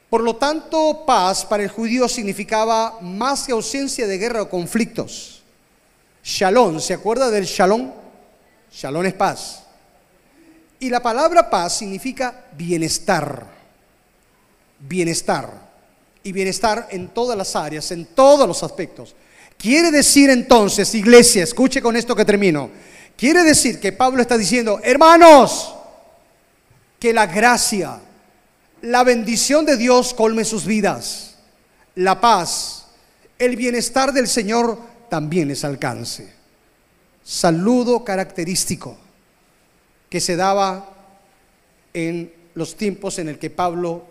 Por 0.09 0.21
lo 0.21 0.37
tanto, 0.37 1.03
paz 1.05 1.43
para 1.43 1.63
el 1.63 1.69
judío 1.69 2.07
significaba 2.07 3.01
más 3.01 3.43
que 3.43 3.51
ausencia 3.51 4.07
de 4.07 4.17
guerra 4.17 4.43
o 4.43 4.49
conflictos. 4.49 5.41
Shalom, 6.23 6.79
¿se 6.79 6.93
acuerda 6.93 7.29
del 7.29 7.43
shalom? 7.43 7.99
Shalom 8.71 9.05
es 9.05 9.13
paz. 9.13 9.63
Y 10.79 10.89
la 10.89 11.01
palabra 11.01 11.49
paz 11.49 11.77
significa 11.77 12.45
bienestar. 12.57 13.45
Bienestar. 14.79 15.49
Y 16.23 16.31
bienestar 16.31 16.87
en 16.91 17.09
todas 17.09 17.37
las 17.37 17.55
áreas, 17.55 17.91
en 17.91 18.05
todos 18.05 18.47
los 18.47 18.63
aspectos. 18.63 19.15
Quiere 19.57 19.91
decir 19.91 20.29
entonces, 20.29 20.95
iglesia, 20.95 21.43
escuche 21.43 21.81
con 21.81 21.95
esto 21.95 22.15
que 22.15 22.25
termino. 22.25 22.69
Quiere 23.15 23.43
decir 23.43 23.79
que 23.79 23.91
Pablo 23.91 24.21
está 24.21 24.37
diciendo, 24.37 24.79
hermanos, 24.83 25.75
que 26.99 27.13
la 27.13 27.27
gracia, 27.27 27.99
la 28.81 29.03
bendición 29.03 29.65
de 29.65 29.77
Dios 29.77 30.13
colme 30.15 30.45
sus 30.45 30.65
vidas, 30.65 31.35
la 31.95 32.19
paz, 32.19 32.85
el 33.37 33.55
bienestar 33.55 34.13
del 34.13 34.27
Señor 34.27 34.79
también 35.09 35.47
les 35.47 35.63
alcance. 35.63 36.40
Saludo 37.23 38.03
característico 38.03 38.97
que 40.09 40.19
se 40.19 40.35
daba 40.35 40.89
en 41.93 42.33
los 42.53 42.75
tiempos 42.75 43.19
en 43.19 43.29
el 43.29 43.39
que 43.39 43.49
Pablo 43.49 44.03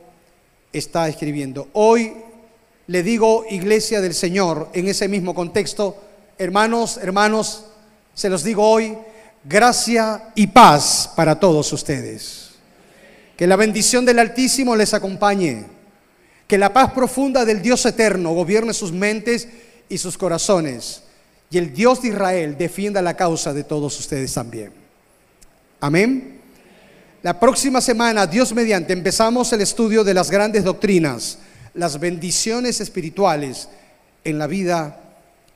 está 0.73 1.09
escribiendo. 1.09 1.69
Hoy 1.73 2.15
le 2.87 3.03
digo, 3.03 3.45
iglesia 3.51 4.01
del 4.01 4.15
Señor, 4.15 4.69
en 4.73 4.89
ese 4.89 5.09
mismo 5.09 5.35
contexto, 5.35 5.97
hermanos, 6.39 6.99
hermanos, 7.03 7.65
se 8.15 8.29
los 8.29 8.43
digo 8.43 8.69
hoy, 8.69 8.97
gracia 9.45 10.33
y 10.35 10.49
paz 10.49 11.11
para 11.15 11.39
todos 11.39 11.73
ustedes. 11.73 12.51
Que 13.37 13.47
la 13.47 13.57
bendición 13.57 14.05
del 14.05 14.19
Altísimo 14.19 14.77
les 14.77 14.93
acompañe. 14.93 15.65
Que 16.47 16.59
la 16.59 16.73
paz 16.73 16.93
profunda 16.93 17.45
del 17.45 17.63
Dios 17.63 17.87
eterno 17.87 18.33
gobierne 18.33 18.75
sus 18.75 18.93
mentes 18.93 19.49
y 19.89 19.99
sus 19.99 20.19
corazones. 20.19 21.03
Y 21.51 21.59
el 21.59 21.75
Dios 21.75 22.01
de 22.01 22.09
Israel 22.09 22.57
defienda 22.57 23.03
la 23.03 23.17
causa 23.17 23.53
de 23.53 23.65
todos 23.65 23.99
ustedes 23.99 24.33
también. 24.33 24.73
Amén. 25.81 26.41
La 27.23 27.39
próxima 27.41 27.81
semana, 27.81 28.27
Dios 28.27 28.55
mediante, 28.55 28.93
empezamos 28.93 29.53
el 29.53 29.61
estudio 29.61 30.05
de 30.05 30.15
las 30.15 30.31
grandes 30.31 30.63
doctrinas, 30.63 31.39
las 31.75 31.99
bendiciones 31.99 32.81
espirituales 32.81 33.69
en 34.23 34.39
la 34.39 34.47
vida 34.47 35.01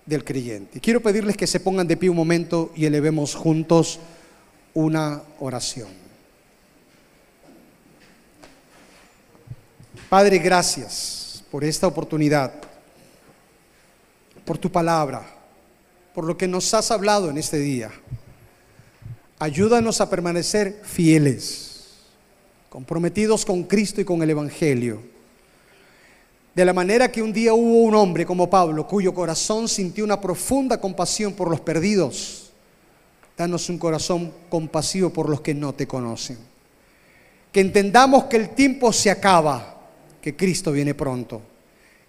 del 0.05 0.25
creyente. 0.25 0.81
Quiero 0.81 1.01
pedirles 1.01 1.37
que 1.37 1.47
se 1.47 1.61
pongan 1.61 1.87
de 1.87 1.97
pie 1.97 2.11
un 2.11 2.17
momento 2.17 2.73
y 2.75 2.87
elevemos 2.87 3.35
juntos 3.35 4.01
una 4.75 5.23
oración. 5.39 5.89
Padre, 10.09 10.39
gracias 10.39 11.45
por 11.51 11.65
esta 11.65 11.87
oportunidad, 11.87 12.53
por 14.45 14.59
tu 14.59 14.71
palabra, 14.71 15.25
por 16.15 16.25
lo 16.25 16.39
que 16.39 16.47
nos 16.47 16.73
has 16.73 16.91
hablado 16.91 17.29
en 17.29 17.39
este 17.39 17.59
día. 17.59 17.91
Ayúdanos 19.41 20.01
a 20.01 20.09
permanecer 20.09 20.81
fieles, 20.85 21.97
comprometidos 22.71 23.45
con 23.45 23.65
Cristo 23.65 24.01
y 24.01 24.05
con 24.05 24.23
el 24.23 24.31
Evangelio. 24.31 25.03
De 26.55 26.65
la 26.65 26.73
manera 26.73 27.11
que 27.11 27.21
un 27.21 27.33
día 27.33 27.53
hubo 27.53 27.83
un 27.83 27.97
hombre 27.97 28.25
como 28.25 28.49
Pablo, 28.49 28.87
cuyo 28.87 29.13
corazón 29.13 29.69
sintió 29.69 30.05
una 30.05 30.21
profunda 30.21 30.81
compasión 30.81 31.33
por 31.33 31.51
los 31.51 31.61
perdidos. 31.61 32.53
Danos 33.37 33.69
un 33.69 33.79
corazón 33.79 34.33
compasivo 34.49 35.11
por 35.11 35.29
los 35.29 35.41
que 35.41 35.53
no 35.53 35.75
te 35.75 35.89
conocen. 35.89 36.39
Que 37.51 37.61
entendamos 37.61 38.25
que 38.25 38.37
el 38.37 38.51
tiempo 38.51 38.93
se 38.93 39.11
acaba, 39.11 39.81
que 40.23 40.37
Cristo 40.37 40.71
viene 40.71 40.95
pronto. 40.95 41.43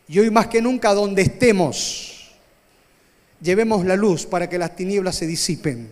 Y 0.08 0.20
hoy 0.20 0.30
más 0.30 0.46
que 0.46 0.62
nunca, 0.62 0.94
donde 0.94 1.24
estemos, 1.24 2.15
llevemos 3.42 3.86
la 3.86 3.96
luz 3.96 4.26
para 4.26 4.50
que 4.50 4.58
las 4.58 4.76
tinieblas 4.76 5.16
se 5.16 5.28
disipen 5.28 5.90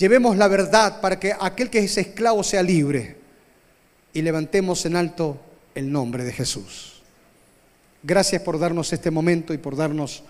Llevemos 0.00 0.38
la 0.38 0.48
verdad 0.48 1.02
para 1.02 1.20
que 1.20 1.36
aquel 1.38 1.68
que 1.68 1.80
es 1.80 1.98
esclavo 1.98 2.42
sea 2.42 2.62
libre. 2.62 3.18
Y 4.14 4.22
levantemos 4.22 4.86
en 4.86 4.96
alto 4.96 5.38
el 5.74 5.92
nombre 5.92 6.24
de 6.24 6.32
Jesús. 6.32 7.02
Gracias 8.02 8.40
por 8.40 8.58
darnos 8.58 8.94
este 8.94 9.10
momento 9.10 9.52
y 9.52 9.58
por 9.58 9.76
darnos 9.76 10.22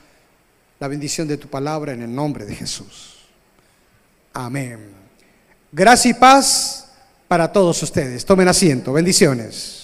la 0.80 0.88
bendición 0.88 1.28
de 1.28 1.36
tu 1.36 1.46
palabra 1.46 1.92
en 1.92 2.02
el 2.02 2.12
nombre 2.12 2.44
de 2.46 2.56
Jesús. 2.56 3.18
Amén. 4.32 4.90
Gracia 5.70 6.10
y 6.10 6.14
paz 6.14 6.88
para 7.28 7.52
todos 7.52 7.80
ustedes. 7.84 8.24
Tomen 8.24 8.48
asiento. 8.48 8.92
Bendiciones. 8.92 9.79